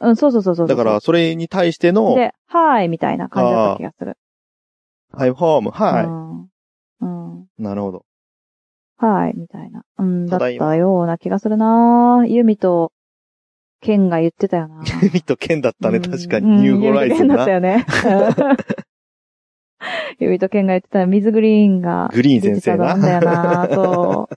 [0.00, 0.76] れうん、そうそうそうそうそう。
[0.76, 4.16] だから、それに対しての、で、はいみたいな感じだった気がする。
[5.14, 6.48] I'm home, は
[7.00, 7.34] うん。
[7.34, 7.48] うん。
[7.58, 7.62] い。
[7.62, 8.04] なるほど。
[8.98, 9.82] はい、みたいな。
[9.98, 12.92] うん、だったような気がするなユミと、
[13.80, 16.62] ケンが言ってたよな ユミとケンだったね、うん確かに。
[16.62, 18.50] ニューホライズンなうんユミとケンだった。
[18.50, 18.66] よね。
[20.18, 22.10] ユミとケンが言ってた水グリーンが。
[22.12, 24.34] グリーン先生な出てたんだよな そう。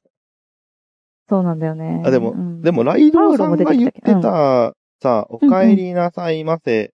[1.27, 2.03] そうなんだよね。
[2.05, 6.93] あ、でも、うんでも、ライドウさんが言ってパウロも出てきた、さ、お帰りなさいませ、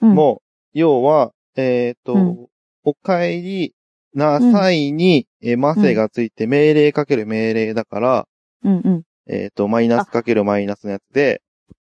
[0.00, 0.42] うんも、
[0.72, 2.46] 要は、えっとうん、
[2.84, 3.74] お帰り
[4.16, 8.28] なさいに、え、ませがついて命令かける命令だから、
[8.64, 9.02] うんうん。
[9.28, 11.42] えっと、マイナスかけるマイナスのやつで、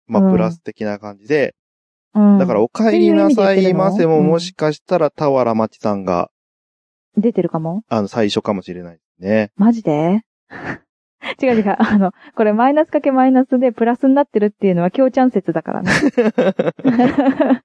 [0.08, 1.56] まあ、うんプラス的な感じで、
[2.14, 2.38] うん。
[2.40, 6.30] だから、お帰りなさいませもうんもしかしたら、田原町さんが、
[7.18, 7.84] 出てるかも？
[7.88, 9.52] あの、最初かもしれないですね。
[9.56, 10.22] マジで？
[11.42, 11.76] 違う違う。
[11.78, 15.92] あの、これマイナスかけマイナスでプラスになってるっていうのは強ちゃん説だからね。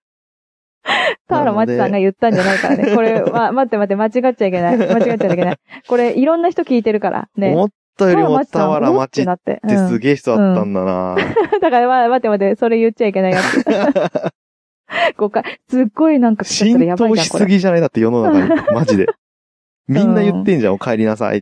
[1.53, 2.95] 田原町さんが言ったんじゃないからね。
[2.95, 4.77] これ、ま、待って待って、間違っちゃいけない。
[4.77, 5.59] 間違っちゃいけない。
[5.87, 7.29] これ、いろんな人聞いてるから。
[7.37, 7.53] ね。
[7.53, 9.61] 思ったよりも田原町ってなって。
[9.67, 11.17] てすうんげえ人だったんだな、
[11.61, 13.65] だから、ま待って待って、それ言っちゃいけないやつ。
[15.17, 15.61] 誤解。
[15.69, 16.79] すっごいなんか浸。
[16.97, 18.63] 透しすぎじゃないだって世の中に。
[18.75, 19.07] マジで。
[19.89, 21.39] みんな言ってんじゃん、お帰りなさい。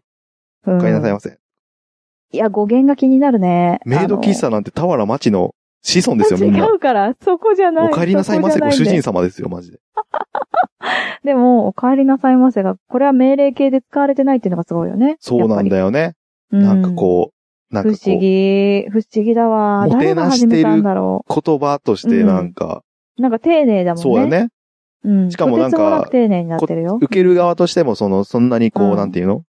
[0.67, 1.39] うんお帰りなさいませ。
[2.31, 3.81] いや、語源が気になるね。
[3.87, 6.69] メイド喫茶なんて田原町の子孫ですよ、みん違な。
[6.69, 7.93] うから、そこじゃない。
[7.93, 9.79] お帰りなさいませ、ご主人様ですよ、マジで。
[11.25, 15.17] でも、お帰りなさいませが、これは命令形で使われてないっていうのがすごいよね。
[15.21, 15.87] そうなんだよ。
[15.87, 16.15] よね。
[16.53, 19.87] うなんかこう、なん不思かこう、議、不思議だわ。
[19.87, 22.83] もてなしてる言葉としてなんか、
[23.19, 23.23] う。
[23.23, 24.03] なんか丁寧だもんね。
[24.03, 24.49] そうだね。
[25.05, 25.31] うん。
[25.31, 26.99] しかもなんか丁寧になってるよ。
[27.01, 29.43] 受ける側としても、その、そんなにこう、うんなんていうの？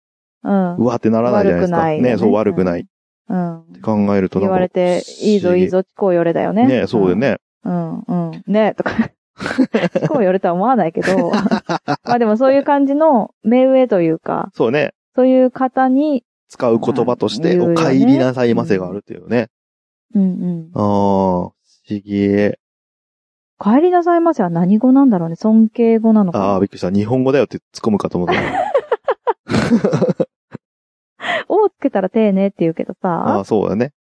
[0.43, 0.75] うん。
[0.78, 1.78] うわってならないじゃないですか。
[1.78, 2.86] 悪くないよねね、そう、悪くない。
[3.30, 3.63] うん。
[3.82, 4.39] 考えると。
[4.39, 6.65] 言われて、いいぞいいぞ、チコよれだよね。
[6.65, 7.38] ね、そうだよね。
[7.63, 7.99] うん。
[7.99, 8.43] うん、うん。
[8.47, 8.91] ね、とか。
[10.01, 11.32] チコよれとは思わないけど。
[11.32, 11.41] ま
[12.05, 14.93] あでもそういう感じの、目上というか、そうね。
[15.15, 19.49] そういう方に、使う言葉として、お帰りなさいませがあるっていうね。
[20.15, 20.71] うんうん。
[20.73, 20.86] ああ、不
[21.43, 21.53] 思
[21.89, 22.53] 議。
[23.59, 25.36] 帰りなさいませは何語なんだろうね。
[25.36, 26.45] 尊敬語なのかな。
[26.45, 26.91] ああ、びっくりした。
[26.91, 28.36] 日本語だよって突っ込むかと思った。
[31.47, 33.43] をつけたら丁寧って言うけどああ、さ。
[33.45, 33.91] そうだね。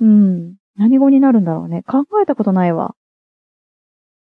[0.00, 0.54] うん。
[0.76, 1.82] 何語になるんだろうね。
[1.86, 2.94] 考えたことないわ。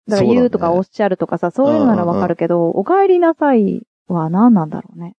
[0.09, 5.15] だから言うとかおっしゃるとかさ、そういうのならわかるけど、お帰りなさいは何なんだろうね。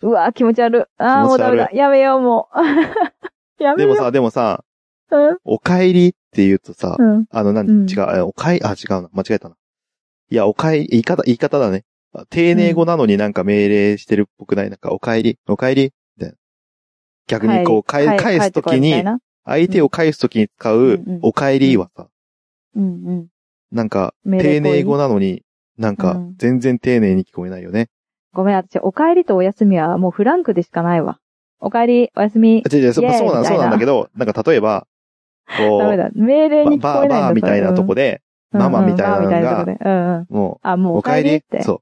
[0.00, 0.82] うわ気持ち悪い。
[0.98, 1.70] ああ、もうダメだ。
[1.72, 3.62] やめよう、もう。
[3.62, 3.94] やめよう。
[3.94, 4.64] でもさ、でもさ、
[5.10, 7.26] うん、お帰りって言うとさ、うん。
[7.30, 9.10] あの、なん、うん違う、えおかい、あ、違うな。
[9.12, 9.56] 間違えたな。
[10.30, 11.84] いや、おかえり、言い方、言い方だね。
[12.30, 15.92] 丁寧語なのになんか命令してるっぽくないなんか、お帰り、お帰り？
[17.26, 19.04] 逆にこう、返はい返すときに
[19.44, 22.08] 相手を返すときに使うお帰りはさ、
[22.74, 23.26] うんうん。
[23.72, 25.42] なんか、丁寧語なのに、
[25.78, 27.88] なんかうん、全然丁寧に聞こえないよね。
[28.32, 31.18] ごめん、私、お帰りとお休みはもうフランクでしかないわ。
[31.60, 32.58] お帰り、お休み。
[32.58, 33.04] 違う違う、そう
[33.34, 34.86] なん、そうなんだけど、なんか例えば、
[35.56, 36.10] こう、ダメだ。
[36.14, 38.22] 命令に聞バーこえないんだバーみたいなとこで、
[38.52, 41.62] で、ママみたいなのがうんうあ、もう、うお帰りって。
[41.62, 41.76] そう。
[41.76, 41.80] っ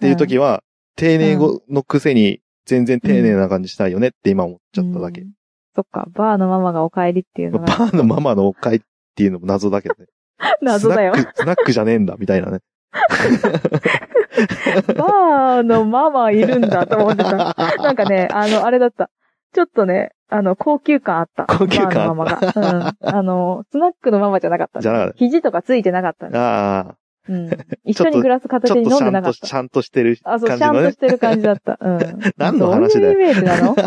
[0.00, 0.62] ていう時は、
[0.96, 5.30] 丁寧語のくせに、全然丁寧な感じしたいよねって今思っちゃっただけうん。
[5.74, 7.88] そっか、バーのママがお帰りっていうのバが。
[7.88, 8.80] ーのママのお帰りっ
[9.14, 10.06] ていうのも謎だけどね。
[10.62, 11.18] 謎だよス。
[11.18, 12.60] ナック、スナックじゃねえんだ、みたいなね。
[14.96, 17.54] バーのママいるんだと思ってた。
[17.78, 19.10] なんかね、あの、あれだった。
[19.52, 21.46] ちょっとね、あの、高級感あった。
[21.46, 22.94] 高級感あったバーのママが。
[23.00, 23.16] うん。
[23.16, 24.80] あの、スナックのママじゃなかった。
[24.80, 26.38] じゃなかった肘とかついてなかったね。
[26.38, 26.94] あ
[27.30, 27.50] うん。
[27.84, 29.54] 一緒にグラス片手にっとちゃんと、飲んでなかったち。
[29.54, 30.80] ゃんとしてるあ、そう、感じのね。
[30.80, 31.78] ちゃんとしてる感じだった。
[31.80, 31.98] うん。
[32.36, 33.74] 何の話だよどういうイメージなの、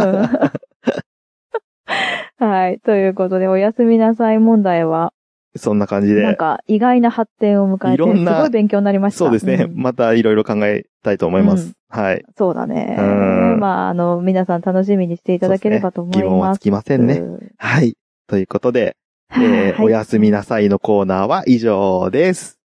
[2.39, 2.79] うん、 はい。
[2.79, 5.11] ということで、おやすみなさい問題は、
[5.55, 6.23] そんな感じで。
[6.23, 9.19] なんか、意外な発展を迎えて、いろんなすごい勉強になりました。
[9.19, 9.65] そうですね。
[9.65, 11.73] んまたいろいろ考えたいと思います。
[11.89, 12.25] はい。
[12.37, 12.95] そうだね。
[12.97, 16.23] うんまあ、あの、皆さん楽しみにしていただければと思います。
[16.23, 17.19] 疑問はつきませんね。
[17.19, 17.51] うん。
[17.57, 17.95] はい。
[18.27, 18.95] ということで、
[19.35, 22.62] えーはいおやすみなさいのコーナーは以上です。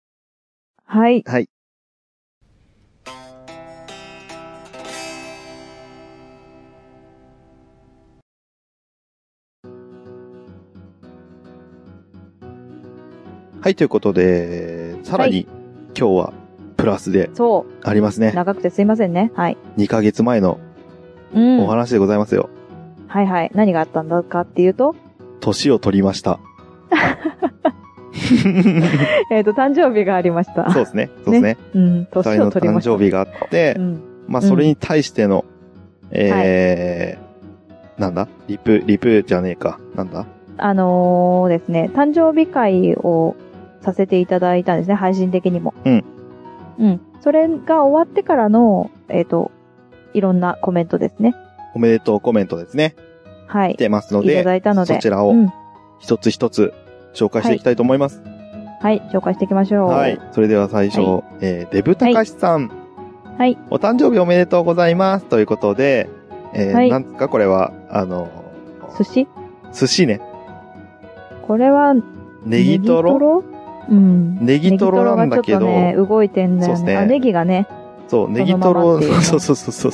[0.93, 1.23] はい。
[1.25, 1.49] はい。
[13.59, 15.47] はい、ということで、さらに、
[15.97, 16.33] 今日は
[16.77, 18.21] プラスでそありますう。
[18.21, 18.31] ね。
[18.33, 19.31] 長くてすいませんね。
[19.33, 19.57] はい。
[19.77, 20.59] 2ヶ月前の
[21.33, 21.59] うん。
[21.61, 22.51] お話でございますよ。
[23.07, 23.51] はいはい。
[23.55, 24.95] 何があったんだかっていうと、
[25.39, 26.39] 年を取りました。
[29.31, 30.69] えっ、と、誕生日がありました。
[30.71, 31.09] そうですね。
[31.25, 31.57] そうですね。
[31.73, 32.07] うん。
[32.11, 32.91] 二年人のを取りました。
[32.91, 34.01] 誕生日があってう、ん。
[34.27, 35.45] まあ、それに対しての、
[36.11, 38.27] えー、なんだ？
[38.47, 39.79] リプ、リプじゃねえか。
[39.95, 40.25] なんだ？
[40.57, 43.35] あのーですね、誕生日会を
[43.81, 45.73] させていただいたんですね、配信的にも。
[45.83, 46.03] うん。
[46.79, 47.01] うん。
[47.21, 49.51] それが終わってからの、えっ、と、
[50.13, 51.35] いろんなコメントですね。
[51.73, 52.95] おめでとうコメントですね。
[53.47, 53.77] はい来。
[53.77, 54.93] てますのいただで、いたので。
[54.93, 55.49] そちらをうん。
[55.99, 56.73] 一つ一つ
[57.13, 58.21] 紹介していきたいと思います。
[58.81, 59.89] はい、紹介していきましょう。
[59.89, 60.19] はい。
[60.33, 62.69] それでは最初、はえー、デブたかしさん。
[63.37, 63.57] はい。
[63.69, 65.25] お誕生日おめでとうございます。
[65.25, 66.09] ということで、
[66.53, 67.29] えーはいなんですか？
[67.29, 68.29] これは、あの、
[68.97, 69.27] 寿司？
[69.71, 70.19] 寿司ね。
[71.47, 71.93] これは、
[72.45, 73.43] ネギトロ？
[73.89, 74.45] うん。
[74.45, 76.77] ネギトロなんだけど、ちょっとね、動いてんだよね。
[76.77, 77.67] そうっすねあ、ネギがね。
[78.07, 79.91] そう、ネギトロ、 そうそうそうそう。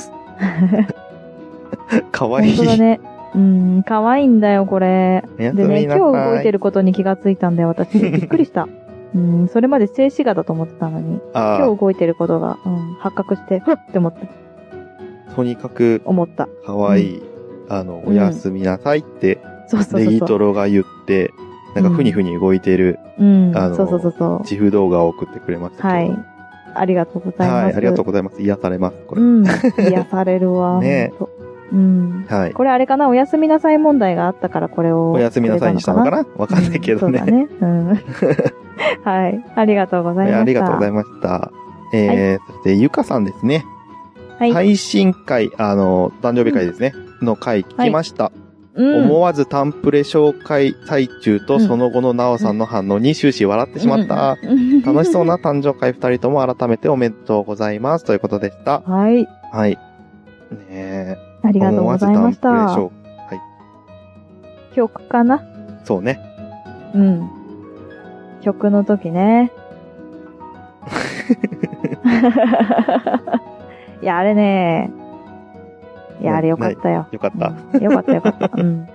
[2.12, 2.78] かわいい。
[2.78, 3.00] ね。
[3.34, 5.24] うん、可愛いんだよ、これ。
[5.38, 7.98] でね、今日動いてることに気がついたんだよ、私。
[8.10, 8.68] びっくりした。
[9.14, 14.28] うん、それまで静止画だと思ってたのに、あ今日動いてることが、うん、発覚して、ふっって思って、
[15.28, 16.48] あ、とにかく、思った。
[16.64, 17.22] かわいい、
[17.68, 20.28] あの、おやすみなさいって、そうそうネギそうそう。
[20.28, 21.32] トロが言って、
[21.74, 24.40] なんかふにふに動いてるうん、あのそうそうそうそう。
[24.40, 25.86] 自負動画を送ってくれました。
[25.86, 26.10] はい。
[26.74, 27.64] ありがとうございます。
[27.64, 28.40] はい、ありがとうございます。
[28.40, 29.22] 癒されます、これ。
[29.22, 30.80] うん、癒されるわ。
[30.82, 32.26] ねほんとうん。
[32.28, 32.52] はい。
[32.52, 33.08] これあれかな？
[33.08, 35.12] おやすみなさい問題があったからこれを。
[35.12, 36.26] おやすみなさいにしたのかな？
[36.36, 37.18] わかんないけどね。
[37.20, 37.48] うんそうだね。
[37.60, 37.86] うん。
[39.04, 39.44] はい。
[39.54, 40.40] ありがとうございました。
[40.40, 41.50] ありがとうございました。
[41.92, 43.64] えー、そして、ゆかさんですね。
[44.38, 44.52] はい。
[44.52, 46.92] 配信会、あの、誕生日会ですね。
[47.20, 48.32] の回聞きました。
[48.74, 49.04] うん。
[49.04, 54.38] 思わずタンプレ紹介最中とうんその後のなおさんの反応に終始笑ってしまった。
[54.42, 54.82] うん。
[54.82, 58.04] 楽しそうな 誕生会二人とも改めておめでとうございます。
[58.04, 58.80] ということでした。
[58.80, 59.28] はい。
[59.52, 59.72] はい。
[59.72, 59.78] ね
[60.70, 61.29] え。
[61.42, 62.50] ありがとうございました。
[62.50, 62.92] 思わずタンプ
[63.34, 63.40] レ
[64.74, 65.42] 紹曲かな？
[65.84, 66.20] そうね。
[66.94, 67.30] うん。
[68.42, 69.50] 曲の時ね。
[74.02, 74.90] いや、あれね。
[76.20, 77.06] いや、あれよかったよ。
[77.10, 77.52] よかった。
[77.72, 78.50] うんよかったよかった。
[78.54, 78.88] うん。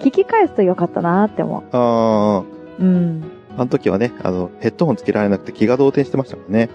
[0.00, 2.42] 聞き返すとよかったなって思あ
[2.78, 2.84] う。
[2.84, 3.22] うん。
[3.56, 6.68] あ、あの時はね、あの、ヘッドホンつけられなくて気が動転してましたもんね。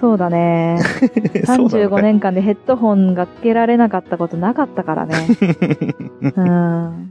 [0.00, 0.78] そうだね。
[1.44, 2.02] そうなのか35い。
[2.02, 5.14] 年間でヘッドホンがつけられなかったことなかったからね。
[6.22, 7.10] うん。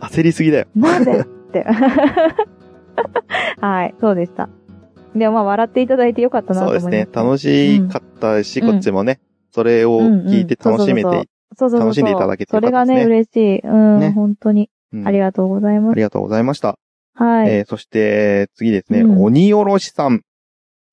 [0.00, 0.66] 焦りすぎだよ。
[0.74, 1.64] なぜって。
[3.60, 4.48] はい、そうでした。
[5.14, 6.90] でもまあ笑っていただいてよかったなとそう思います。
[6.90, 7.08] ですね。
[7.14, 9.20] 楽しかったし、うんこっちもね、
[9.52, 11.26] それを聞いて楽しめて、そう
[11.56, 13.60] そうそう楽しんでいただけてよかったですねそれがね、嬉しい。
[13.60, 14.70] うん、ね本当に。
[14.92, 15.92] うんありがとうございます。
[15.92, 16.78] ありがとうございました。
[17.14, 17.50] はい。
[17.50, 20.22] えーそして、次ですね、うん鬼おろしさん。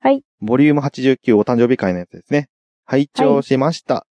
[0.02, 0.24] はい。
[0.42, 2.48] ボリューム89お誕生日会のやつですね。
[2.86, 4.06] 拝聴しました。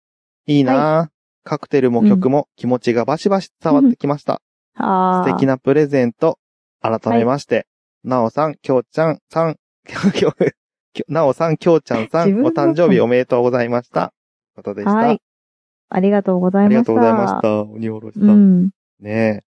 [0.47, 1.09] いいなぁ、
[1.45, 4.43] カクテルも曲も気持ちがバシバシ伝わってきました。
[4.75, 6.39] あ素敵なプレゼント。
[6.81, 7.67] 改めまして、
[8.05, 10.33] なおさん、きょうちゃんさん、きょきょ
[10.93, 14.13] きょなおさん、きょうちゃんさん、自分のお誕生日おめでとうございました。
[14.55, 14.95] ということでした。
[14.95, 15.21] はい。
[15.91, 16.93] ありがとうござありいました。
[16.93, 17.63] がとうございました。
[17.63, 18.21] 鬼おろしさ。
[18.25, 18.71] うんん。
[19.01, 19.48] ねえ。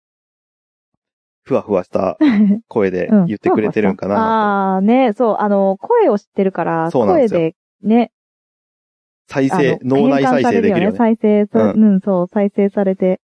[1.48, 2.18] ふわふわした
[2.68, 4.16] 声でうん言ってくれてるんかな。
[4.16, 7.56] ああ、ね、そう、あの、声を知ってるから、そうなんですよ声で、
[7.88, 8.12] ね、
[9.30, 10.98] あ再生、の脳内再生できるよね。
[10.98, 13.22] 再生さ、ううん、そう、再生されて、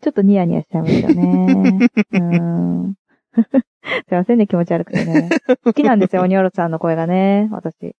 [0.00, 1.88] ちょっとニヤニヤしちゃいましたね。
[2.12, 2.94] うん。
[4.08, 5.28] すいませんね、気持ち悪くてね。
[5.64, 7.94] 好きなんですよ、 鬼おろしさんの声がね、私。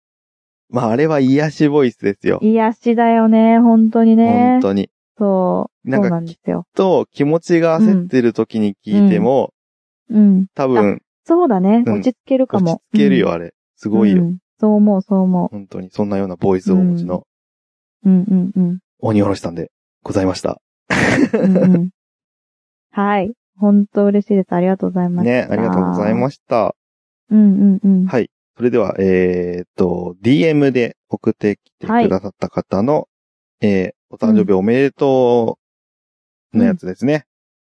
[0.70, 2.38] まあ、あれは癒しボイスですよ。
[2.42, 4.52] 癒しだよね、本当にね。
[4.52, 4.90] 本当に。
[5.20, 6.64] そう、なんかそうなんですよ。
[6.74, 9.52] と、気持ちが焦ってる時に聞いても、
[10.08, 10.46] うん。
[10.54, 12.82] 多分、そうだね、うん落ち着けるか落も。
[12.92, 13.52] ち着けるよ、うんあれ。
[13.76, 14.22] すごいよ。
[14.22, 15.90] うんそう思う、そう思本当に。
[15.90, 17.26] そんなようなボイスをお持ちの
[18.04, 18.10] う。
[18.10, 18.78] うんうんうん。
[18.98, 19.70] 鬼おろしさんで
[20.02, 20.60] ございました。
[21.32, 21.90] うんうん
[22.92, 23.32] はい。
[23.56, 24.52] 本当嬉しいです。
[24.52, 25.32] ありがとうございました。
[25.32, 26.74] ね、ありがとうございました。
[27.30, 28.06] うんうんうん。
[28.06, 28.30] はい。
[28.56, 33.08] それでは、えーっと、DM で送ってきてくださった方の、
[33.62, 35.58] えー、お誕生日おめでと
[36.52, 37.26] うのやつですね。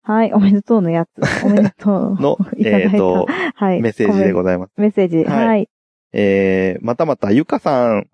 [0.03, 1.09] はい、おめでとうのやつ。
[1.45, 2.14] おめでとう。
[2.20, 3.83] の、 えーっと、はい。
[3.83, 4.72] メッセージでございます。
[4.76, 5.24] メッセージ。
[5.24, 5.68] はいはい。
[6.12, 8.07] えー、またまたゆかさん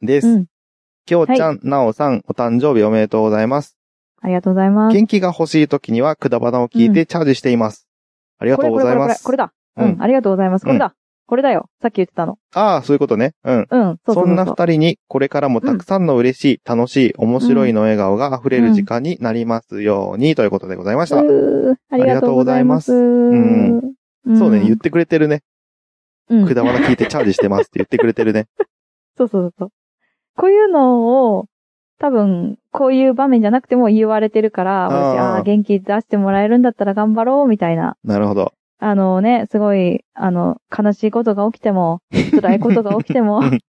[0.00, 0.28] です。
[0.28, 0.46] うん。
[1.06, 3.76] きょうちゃん、なおさん、お誕生日おめでとうございます。
[4.22, 4.94] ありがとうございます。
[4.94, 7.86] 元気が欲しい時には、くだばなを聞いてチャージしています。
[8.38, 9.22] ありがとうございます。
[9.22, 9.52] これだ。
[9.76, 10.02] ううんん。
[10.02, 10.64] ありがとうございます。
[10.64, 10.94] これだ。
[11.26, 11.70] これだよ。
[11.80, 12.38] さっき言ってたの。
[12.54, 13.32] ああ、そういうことね。
[13.44, 13.58] うん。
[13.58, 13.66] うん。
[13.66, 14.24] そうそうそう。
[14.26, 21.18] そんな二人に、これからもたくさんの嬉しい、楽しい、面白いの笑顔が溢れる時間になりますように、ということでございました。
[21.18, 22.92] ありがとうございます。
[22.92, 23.94] うん
[24.38, 25.42] そうね、言ってくれてるね。
[26.30, 28.46] うんくだばな聞いてチャージしてますって言ってくれてるね。
[29.16, 29.70] そうそうそう。
[30.36, 31.46] こういうのを、
[31.98, 37.96] 多分、こういう場面じゃなくても言われてるから、ああ元気出してもらえるんだったら頑張ろう、みたいな。
[38.02, 38.52] なるほど。
[38.78, 42.00] あのね、すごい、あの、悲しいことが起きても、
[42.40, 43.60] 辛いことが起きてもうん、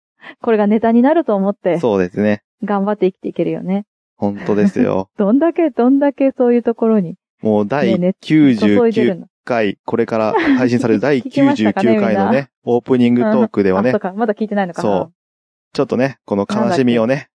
[0.40, 2.42] これがネタになると思って、そうですね。
[2.62, 3.84] 頑張って生きていけるよね。
[4.16, 5.10] 本当ですよ。
[5.18, 9.26] どんだけ、どんだけそういうところに、もう第ねね注いでる99の。
[9.44, 14.88] 回、これから配信される第 聞きましたかね99回のね、オープニングトークではあ、ねそう、か、まだ聞いてないのかな。
[14.88, 15.12] そう
[15.74, 17.28] ちょっとね、この悲しみをね、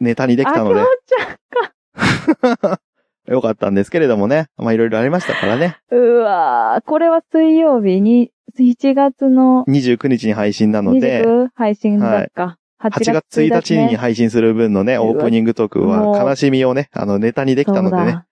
[0.00, 2.78] ネタにできあ、たのできょう、ちゃん。
[3.26, 4.46] よかったんですけれどもね。
[4.56, 5.78] まあいろいろありましたからね。
[5.90, 12.58] うわーこれは水曜日に、7月の29日に配信なので、29配信だっか。
[12.80, 18.24] 8月1日にね配信する分のね、オープニングトークは悲しみをね、あのネタにできたのでね。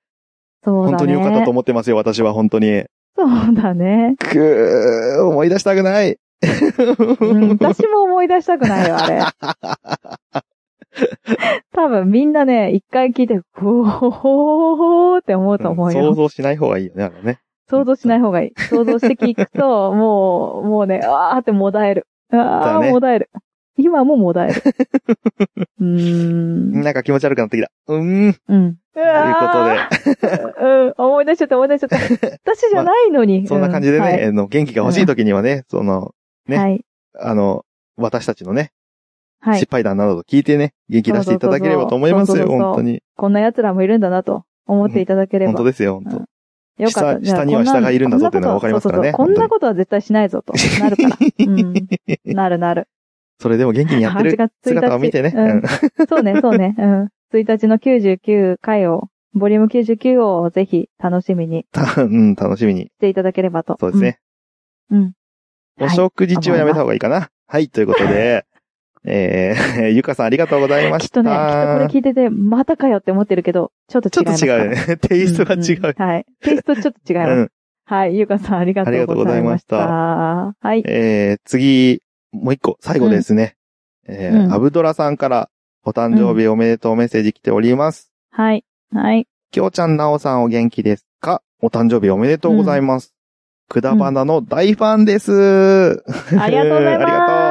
[0.62, 0.96] そうだね。
[0.96, 2.84] 本当に良かったと思ってますよ、私は本当に。
[3.16, 4.16] そうだね。
[4.18, 6.18] くー、思い出したくない。
[7.20, 9.22] うん、私も思い出したくないよ、あれ。
[11.72, 16.00] 多分みんなね、一回聞いて、ほほほほーって思うと思うよ。
[16.00, 17.40] 想像しない方がいいよね、あれね。
[17.68, 18.60] 想像しない方がいい。
[18.60, 22.06] 想像して聞くと、もう、もうね、あーってもだえる。
[22.32, 23.30] あー、だねもだえる。
[23.76, 24.62] 今ももだえる。
[25.80, 26.82] うーん。
[26.82, 27.70] なんか気持ち悪くなってきた。
[27.86, 28.36] うーん。
[28.48, 28.76] うん。
[28.92, 31.96] とということで、うん、思い出しちゃった、思い出しちゃった。
[32.44, 33.46] 私じゃないのに。
[33.46, 36.12] そんな感じでうね、あの元気が欲しい時にはね、その、
[36.48, 36.70] ねはい。
[36.72, 36.84] はい。
[37.20, 37.64] あの、
[37.96, 38.72] 私たちのね、
[39.40, 39.68] はい失。
[39.70, 43.02] 敗談などと聞いてね、元気出していただければと思いますよ、そうそうそうそう本当に。
[43.16, 45.52] こんな奴らもいるんだなと思っていただければ。
[45.52, 46.82] 本当ですよ、本当。
[46.82, 47.24] よかった。
[47.24, 50.54] 下下には下がいるんだぞっていうのがわかりますからねこんなことは絶対しないぞと。
[50.80, 51.16] なるから。
[51.46, 51.74] うん。
[52.34, 52.88] なるなる。
[53.38, 55.32] それでも元気にやってる8月1日姿を見てね。
[55.34, 55.62] うんうん
[56.08, 56.74] そうね、そうね。
[56.78, 57.08] うん。
[57.32, 62.86] 1日の99回を、ボリューム99をぜひ楽しみにたうん、楽しみに。
[62.86, 63.76] していただければと。
[63.78, 64.18] そうですね。
[64.90, 64.98] うん。
[64.98, 65.12] うん。
[65.80, 67.30] おはい食事中はやめた方がいいかな。
[67.46, 68.44] はい、ということで、
[69.04, 71.20] えー、 ゆかさんありがとうございました。
[71.20, 74.96] きっとね、きっとこれ聞いてて、またかよって思ってるけど、ちょっとちょっと違うよね。
[74.98, 75.80] テイストが違う。
[75.80, 76.26] んんはい。
[76.42, 77.30] テイストちょっと違います。
[77.30, 77.50] うん。
[77.86, 78.16] はい。
[78.16, 79.88] ゆうかさんありがとうございました。
[79.88, 80.82] あはい。
[80.86, 83.56] えー、次、もう一個、最後ですね。
[84.06, 85.48] えーうんアブドラさんから、
[85.84, 88.12] お誕生日おめでとうメッセージ来ております。
[88.30, 88.64] はい。
[88.92, 89.26] はい。
[89.50, 91.42] きょうちゃん、なおさんお元気ですか？
[91.62, 93.14] お誕生日おめでとうございます。
[93.68, 96.02] くだばなの大ファンです。
[96.38, 97.49] ありがとうござい ありがます。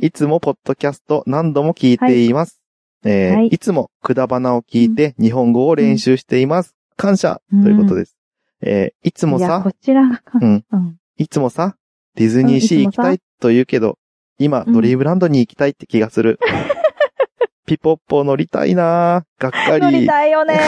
[0.00, 2.60] いつもポッドキャスト何度も聞いています。
[3.04, 6.74] えーはいいつもくだばなを聞いて日本語を練習しています。
[6.96, 8.16] 感謝うんということです。
[8.60, 10.96] えーいつもさこ、ちらがか、うんうん。
[11.18, 11.76] いつもさ、
[12.14, 13.98] ディズニーシー行きたいと言うけど、
[14.38, 16.38] 今、うんドリームランドに行きたいって気がする。
[17.66, 20.06] ピポッポ乗りたいながっか乗りり。
[20.06, 20.58] たいよね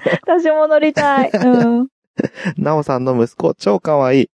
[0.26, 1.30] 私も乗りたい。
[1.30, 1.88] うん。
[2.56, 4.30] なおさんの息子、超かわいい。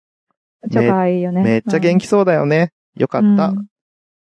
[0.71, 1.43] 超可愛いよね。
[1.43, 2.73] めっちゃ元気気そうだよね。
[2.97, 3.49] よかった。
[3.49, 3.67] うん。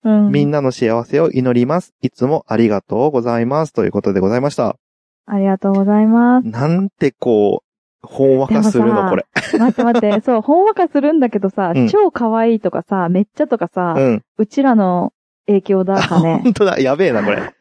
[0.06, 1.94] みんなの幸せを祈ります。
[2.02, 3.74] いつもありがとうございます。
[3.74, 4.78] ということでございました。
[5.26, 6.48] ありがとうございます。
[6.48, 7.66] なんてこう、
[8.06, 9.26] ほんわかするの、これ。
[9.58, 14.22] 待って待って、 そう、ほんわかするんだけどさ、うん超可愛いとかさ、めっちゃとかさ、うん。
[14.38, 15.12] うちらの
[15.48, 16.42] 影響だかね。
[16.44, 16.80] 本当だ。
[16.80, 17.38] やべえな、これ。
[17.38, 17.52] や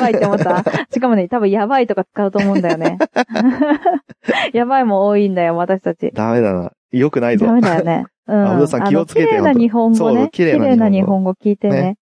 [0.00, 0.62] ばいって思った。
[0.92, 2.98] しかもね、多分やばいとか使うと思うんだよね。
[4.52, 6.10] やばいも多いんだよ、私たち。
[6.12, 6.72] ダメだな。
[6.92, 7.46] よくないぞ。
[7.46, 8.06] ダメだよね。
[8.26, 8.46] うん。
[8.48, 10.28] あぶどさん気をつけてよ綺麗な日本語そうね。
[10.32, 11.98] 綺麗な日本語綺麗な日本語聞いてねね。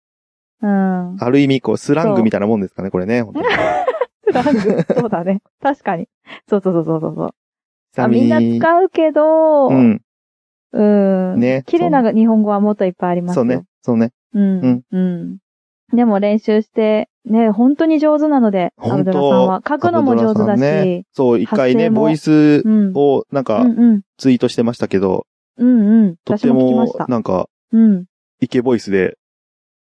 [0.62, 1.18] うん。
[1.20, 3.24] ある意味、こう、スラングみたいなもんですかね、これね。
[4.26, 4.84] スラング。
[4.94, 5.42] そうだね。
[5.62, 6.08] 確かに。
[6.48, 7.30] そうそうそうそうそう。
[7.96, 10.02] あみんなに使うけど、ううん。
[11.36, 11.40] ん。
[11.40, 13.42] ね綺麗な日本語はもっといっぱいありますよ。
[13.42, 13.64] そうね。
[13.82, 14.12] そうね。
[14.34, 14.82] うん。
[14.92, 15.38] うん。
[15.92, 19.62] でも練習して、ね、本当に上手なので、アブドラさんは。
[19.68, 22.94] 書くのも上手だアブドラさんねし、そう、一回ね、ボイスうん。
[22.96, 24.02] を、なんかう、んうん。
[24.18, 25.26] ツイートしてましたけど、
[25.58, 26.16] うんうん。
[26.26, 26.96] 私とっても。
[27.08, 28.06] なんか、うん。
[28.42, 29.18] イケボイスで、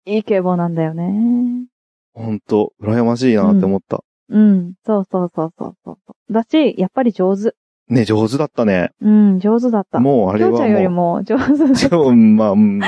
[0.05, 1.67] いい警棒なんだよね。
[2.13, 4.03] ほんと、羨ましいなって思った。
[4.29, 4.73] うん。
[4.85, 5.97] そうそうそうそうそ
[6.29, 6.33] う。
[6.33, 7.53] だし、やっぱり上手。
[7.89, 8.91] ね、上手だったね。
[9.01, 9.99] うん、上手だった。
[9.99, 12.79] もうあれはきょうちゃんよりもも上手だう、 ちょ、まあ、うん。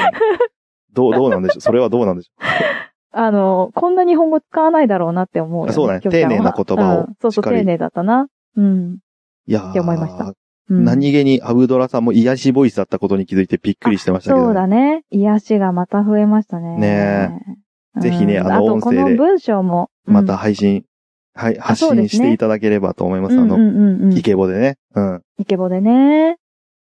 [0.94, 1.62] どう、どうなんでしょう。
[1.62, 2.32] それはどうなんでしょ
[3.18, 8.28] あの、こんな日本語使わないだろうなって思うよ、あそうだね丁寧な言葉をうんそうそう、丁寧だったな。
[8.58, 8.94] うん。
[8.96, 8.98] う。
[9.48, 10.34] いやーって思いました
[10.68, 14.46] うん、何気にアブドラさんも癒しボイスだったことに気づいてびっくりしてましたけど。
[14.46, 15.04] そうだね。
[15.12, 16.78] 癒しがまた増えましたね。
[16.78, 17.40] ね
[17.96, 19.90] うんぜひねあの音声でこの文章も。
[20.04, 20.84] また配信、
[21.34, 23.40] はい、発信していただければと思います。
[23.40, 24.12] あの。
[24.12, 24.78] イケボでね。
[24.96, 25.22] うん。
[25.38, 26.38] イケボでね。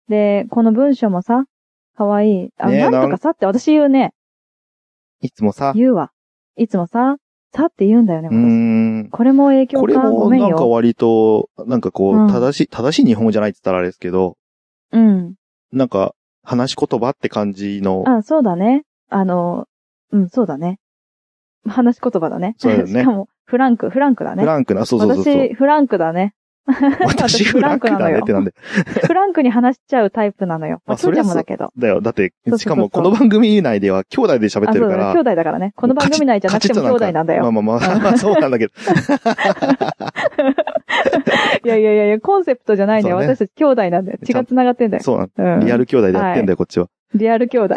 [0.08, 1.44] で、この文章もさ、
[1.96, 2.48] かわいい。
[2.56, 4.14] あ、ねえなんとかさって私言うね。
[5.20, 6.10] いつもさ、言うわ。
[6.56, 7.16] いつもさ、
[7.52, 9.06] さって言うんだよね、うー私。
[9.06, 9.10] ん。
[9.10, 10.70] これも影響これかごもなんかめんよ。
[10.70, 14.36] 割と、なんかこう、うん正しい、正しい日本語じゃないって言ったらあれですけど、
[14.92, 15.34] うん。
[15.72, 18.84] なんか、話し言葉って感じの、あ、そうだね。
[19.08, 19.66] あの、
[20.12, 20.78] うん、そうだね。
[21.66, 22.54] 話し言葉だね。
[22.58, 24.42] そうだよね しかも、フランク、フランクだね。
[24.42, 25.34] フランクな、そうそうそうそう。
[25.34, 26.34] 私、フランクだね。
[27.06, 28.54] 私フランクだねってなんで。
[29.06, 30.80] フランクに話しちゃうタイプなのよ。
[30.86, 31.72] まあ、あそれもだけど。
[31.76, 32.00] だよ。
[32.00, 35.12] だってしかもこの番組内では兄弟で喋あ、ってるから。
[35.12, 35.72] 兄弟だからね。
[35.76, 37.42] この番組内じゃなくても兄弟なんだよ。
[37.42, 38.72] まあまあまあ、ま あそうなんだけど。
[41.64, 43.16] いやいやいやいや、コンセプトじゃないんだよ。
[43.16, 44.18] 私たち兄弟なんだよ。
[44.24, 45.02] 血が繋がってんだよ。
[45.02, 46.88] そうなんうんリアル兄弟でやってんだよ、こっちは。
[47.14, 47.76] リアル兄弟。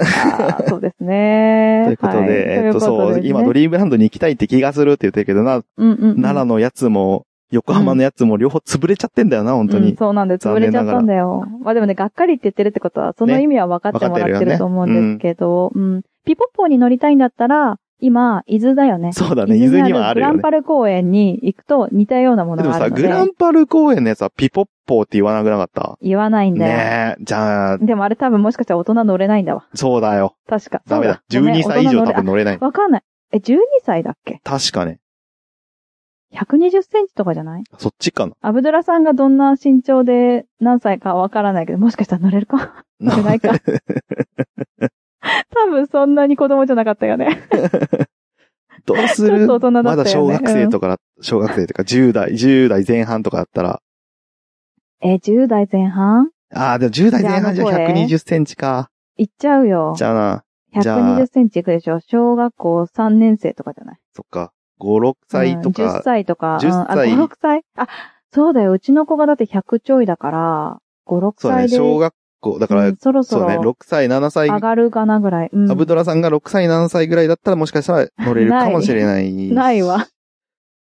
[0.67, 1.83] そうですね。
[1.85, 5.61] ということはいで、えっと、そう、今ドリリームランドに行きたいって気がするって言ってるけどな。
[5.77, 9.95] 奈良のやつも、横浜のやつも両方潰れちゃってんだよな、本当うんに。
[9.95, 10.47] そうなんです。
[10.47, 11.45] 潰れちゃったんだよ。
[11.61, 16.01] まあでもね、がっかりって言ってるってことは、その意味は分かってもらってると思うんですけど、うん。
[16.25, 19.11] ピポッポーに乗りたいんだったら、今、伊豆だよね。
[19.11, 20.41] そうだね、伊豆にはあるよねグラン。
[20.41, 23.01] パル公園に行くと似たようなものでもさ、があるので。
[23.03, 25.97] グランパル公園のやつはピポッポーって言わなくなかった？
[26.01, 26.77] 言わないんだよ。
[26.77, 29.65] ねえ、じゃあ、でもあれ多分もしかしたら大人乗れないんだわ。
[29.73, 30.35] そうだよ。
[30.47, 30.81] 確か。
[30.87, 31.23] ダメだ。
[31.27, 32.63] そうごめん12歳以上多分乗れないあ。
[32.65, 33.01] わかんない。
[33.31, 34.41] え、12歳だっけ？
[34.43, 34.99] 確かね。
[36.33, 37.63] ?120 センチとかじゃない？
[37.77, 38.33] そっちかな。
[38.41, 42.83] アブドゥラさんがどんな身長で何歳かわからないけど、もしかしたら乗れるか？
[42.99, 43.53] 乗れないか？
[45.49, 47.41] 多分そんなに子供じゃなかったよね。
[48.85, 49.47] どうする？
[49.47, 49.81] ね。
[49.83, 53.81] まだ小学生とかだ、小学生とか10代、10代前半とかだったら、
[55.01, 56.29] え、10代前半？
[56.53, 58.89] ああ、でも10代前半じゃじゃああの声120センチか。
[59.17, 59.93] 行っちゃうよ。
[59.97, 60.13] じゃあ
[60.73, 61.99] な、じゃあ120センチいくでしょ？
[61.99, 63.97] 小学校3年生とかじゃない？
[64.13, 66.57] そっか、5、6歳とうん、10か、歳とか。
[66.61, 67.61] 10うんあ、歳5、6歳？
[67.75, 67.87] あ、
[68.31, 68.71] そうだよ。
[68.71, 71.77] うちの子がだって100ちょいだから、5、6そうだね、歳で。
[71.77, 75.49] 小学校、だからうん、そろそそうね、ろ6歳、7歳、上がるかなぐらい。
[75.51, 79.31] うんアブドラさんが6歳、7歳ぐらいだったらもしかしたら乗れるかもしれない。
[79.51, 80.07] ないわ。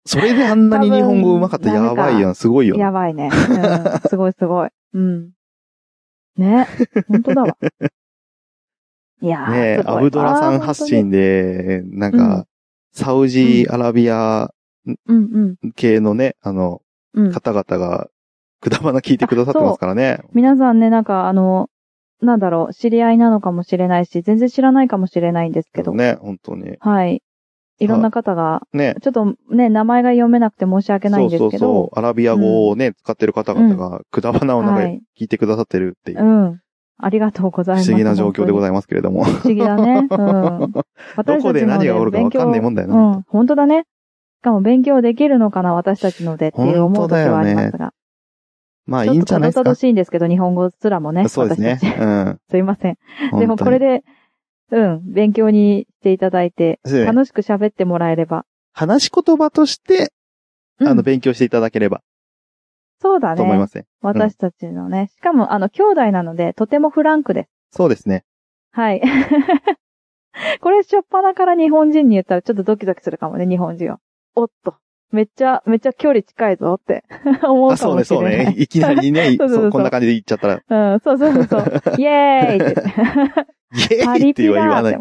[0.06, 2.78] それであんなに日本語上手かったらやばいやん、すごいよ。
[2.78, 3.30] やばいね。
[3.34, 4.00] うん。
[4.10, 4.70] すごいすごい。
[4.94, 5.32] うん。
[6.38, 6.66] ね。
[7.10, 7.58] 本当だわ。
[9.20, 12.46] いやーねアブドラさん発信で、なんか、
[12.98, 14.50] サウジアラビア
[15.08, 15.72] うんうん。
[15.74, 16.82] 系のね、あの、
[17.14, 17.32] うん。
[17.32, 18.08] 方々が、
[18.60, 20.22] くだばな聞いてくださってますからね。
[20.34, 21.70] 皆さんね、なんかあの、
[22.22, 25.94] なんだろう、知り合いなのかもしれないし、全然知らないかもしれないんですけど。
[25.94, 26.76] ね、本当に。
[26.80, 27.22] はい。
[27.80, 28.96] いろんな方が、ね。
[29.04, 31.50] ちょっとね、名前が読めなくて申し訳ないんですけど。
[31.52, 32.00] そうそうそう。
[32.00, 36.60] アラビア語をね、使ってる方々が、くだばなをなんかはい聞いてくださってるっていう、うん。
[37.00, 37.92] ありがとうございます。
[37.92, 39.24] 不思議な状況でごいざいますけれども。
[39.24, 40.08] 不思議だね。
[40.10, 40.72] うん。
[41.26, 42.96] どこで何が起こるかわかんないもんだよな。
[42.96, 43.86] うん、本当だね。
[44.40, 47.94] しかも勉強できるのかな、私たちのでっていう思う時はありますが。
[48.86, 49.76] まあいいんちょっとじゃないですかたどたど。
[49.76, 51.28] しいんですけど、日本語すらもね。
[51.28, 51.80] そうですね。
[52.00, 52.40] うん。
[52.50, 52.98] すいません。
[53.38, 54.04] でもこれで、
[54.72, 58.46] うん、勉強にしていただいて、楽しく喋ってもらえれば。
[58.74, 60.12] 話し言葉として、
[60.80, 62.02] うんあの、勉強していただければ
[63.00, 63.38] そうだね。
[63.38, 63.86] と思いますね。
[64.02, 65.10] 私たちのね。
[65.16, 67.50] しかも、あの、兄弟なので、とてもフランクです。
[67.72, 68.24] そうですね。
[68.72, 69.02] はい。
[70.62, 74.00] これ、しょっぱなから日本人に言ったらちょっとドキドキするかもね、日本人は。
[74.36, 74.76] おっと。
[75.12, 77.04] めっちゃ、めっちゃ距離近いぞって
[77.44, 78.36] 思うあ、かもしれない。
[78.36, 78.56] そうね、そうね。
[78.58, 81.62] いきなりね、 そうそうそうそうこんな感じで言っちゃったら、うん、そうそうそうそう。
[81.98, 82.84] イェーイって。
[83.94, 85.00] イエパーイって言わない。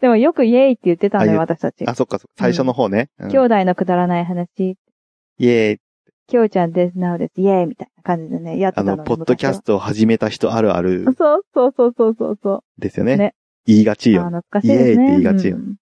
[0.00, 1.86] でもよくイェーイって言ってたのよ、あ言う私たち。
[1.86, 2.32] あ、そっかそっか。
[2.38, 3.10] 最初の方ね。
[3.18, 4.48] うん兄弟のくだらない話。
[5.38, 5.80] イエーイ。
[6.32, 12.80] きょうちゃんです、なおです、イェーイみたいな感じでね、やってあの、たのねポッドキャストを始めた人あるある昔はそうそうそうそうそう。
[12.80, 13.18] ですよね。
[13.18, 13.34] ね
[13.66, 14.22] 言いがちよ。
[14.22, 14.86] あ懐かしいですね。
[14.86, 15.76] イエーイって言いがちようん。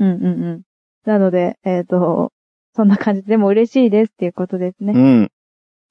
[0.00, 0.62] うんうんうん。
[1.04, 2.32] なので、えっ、と、
[2.74, 4.94] そんな感じで、でも嬉しいですっていうことですね。
[4.96, 5.30] うん。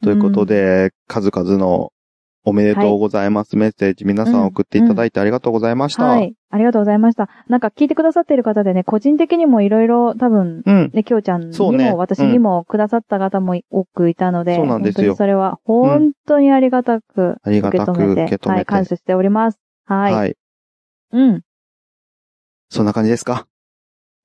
[0.02, 1.92] ということで、数々の
[2.44, 6.06] おめでとうございますメッセージ、皆さん送っていただいてありがとうございました。
[6.06, 6.34] はい。
[6.50, 7.30] ありがとうございました。
[7.48, 10.92] なんか聞いてくださっている方でね、個人的にもいろいろ多分、うん。
[10.92, 19.60] ね、きょうちゃんにそうねも私にもくださった方も多くいたので、そうなんですよそれは本当にありがたくありがたく受け止めて、はい、感謝しております。
[19.86, 20.14] はい。
[20.14, 20.36] はい。
[21.12, 21.42] うん。
[22.70, 23.46] そんな感じですか？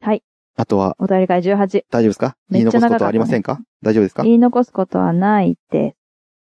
[0.00, 0.22] はい。
[0.56, 1.84] あとは、お便り会18。
[1.90, 2.36] 大丈夫ですか？
[2.50, 3.60] 言い残すことはありませんか？
[3.82, 4.22] 大丈夫ですか？
[4.22, 5.96] 言い残すことはないです。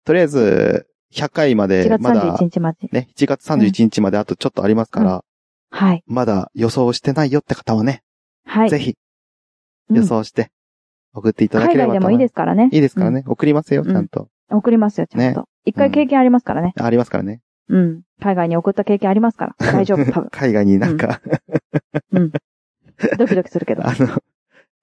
[0.05, 2.89] とりあえず、100回ま1で、月まだ31、日まで。
[2.91, 5.23] ね、7月31日まであとちょっとありますから、
[5.69, 6.03] はい。
[6.05, 8.03] まだ予想してないよって方はね、
[8.45, 8.69] はい。
[8.69, 8.95] ぜひ
[9.89, 10.49] うん予想して
[11.13, 12.69] 送っていただければ海外でもいいですからね。
[12.71, 13.23] いいですからね。
[13.27, 14.27] 送りますよ、ちゃんと。
[14.49, 14.57] うん。
[14.57, 15.45] 送りますよ、ちゃんと。
[15.65, 16.73] 一回経験ありますからね。
[16.79, 17.41] ありますからね。
[17.69, 18.01] うん。
[18.21, 19.55] 海外に送った経験ありますから。
[19.59, 20.29] 大丈夫、多分。
[20.31, 21.21] 海外になんか、
[22.11, 22.31] うん。
[23.17, 23.83] ドキドキするけど。
[23.87, 24.21] あの、ん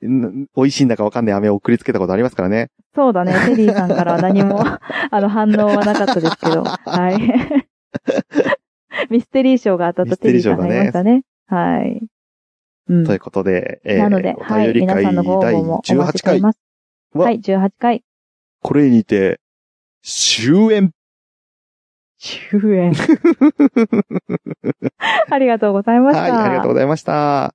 [0.02, 2.70] 美味しいんだかわかんない飴を送りつけたことありますからね。
[2.94, 3.34] そうだね。
[3.46, 6.64] テリーさんからは何も、 あの、反応はなかったですけど。
[6.64, 7.18] はい。
[9.10, 11.22] ミステリー賞が当たったテリーさんがいましたね。
[11.46, 12.02] はい。
[12.88, 14.74] うんということで、えーなので、おはい。
[14.74, 16.60] 皆さんのご応第募もお待ち18回しております。
[17.12, 18.04] ははい、18回。
[18.62, 19.40] これにて、
[20.02, 20.92] 終演
[22.18, 22.92] 終演。
[25.30, 26.22] ありがとうございました。
[26.22, 27.54] はい、ありがとうございました。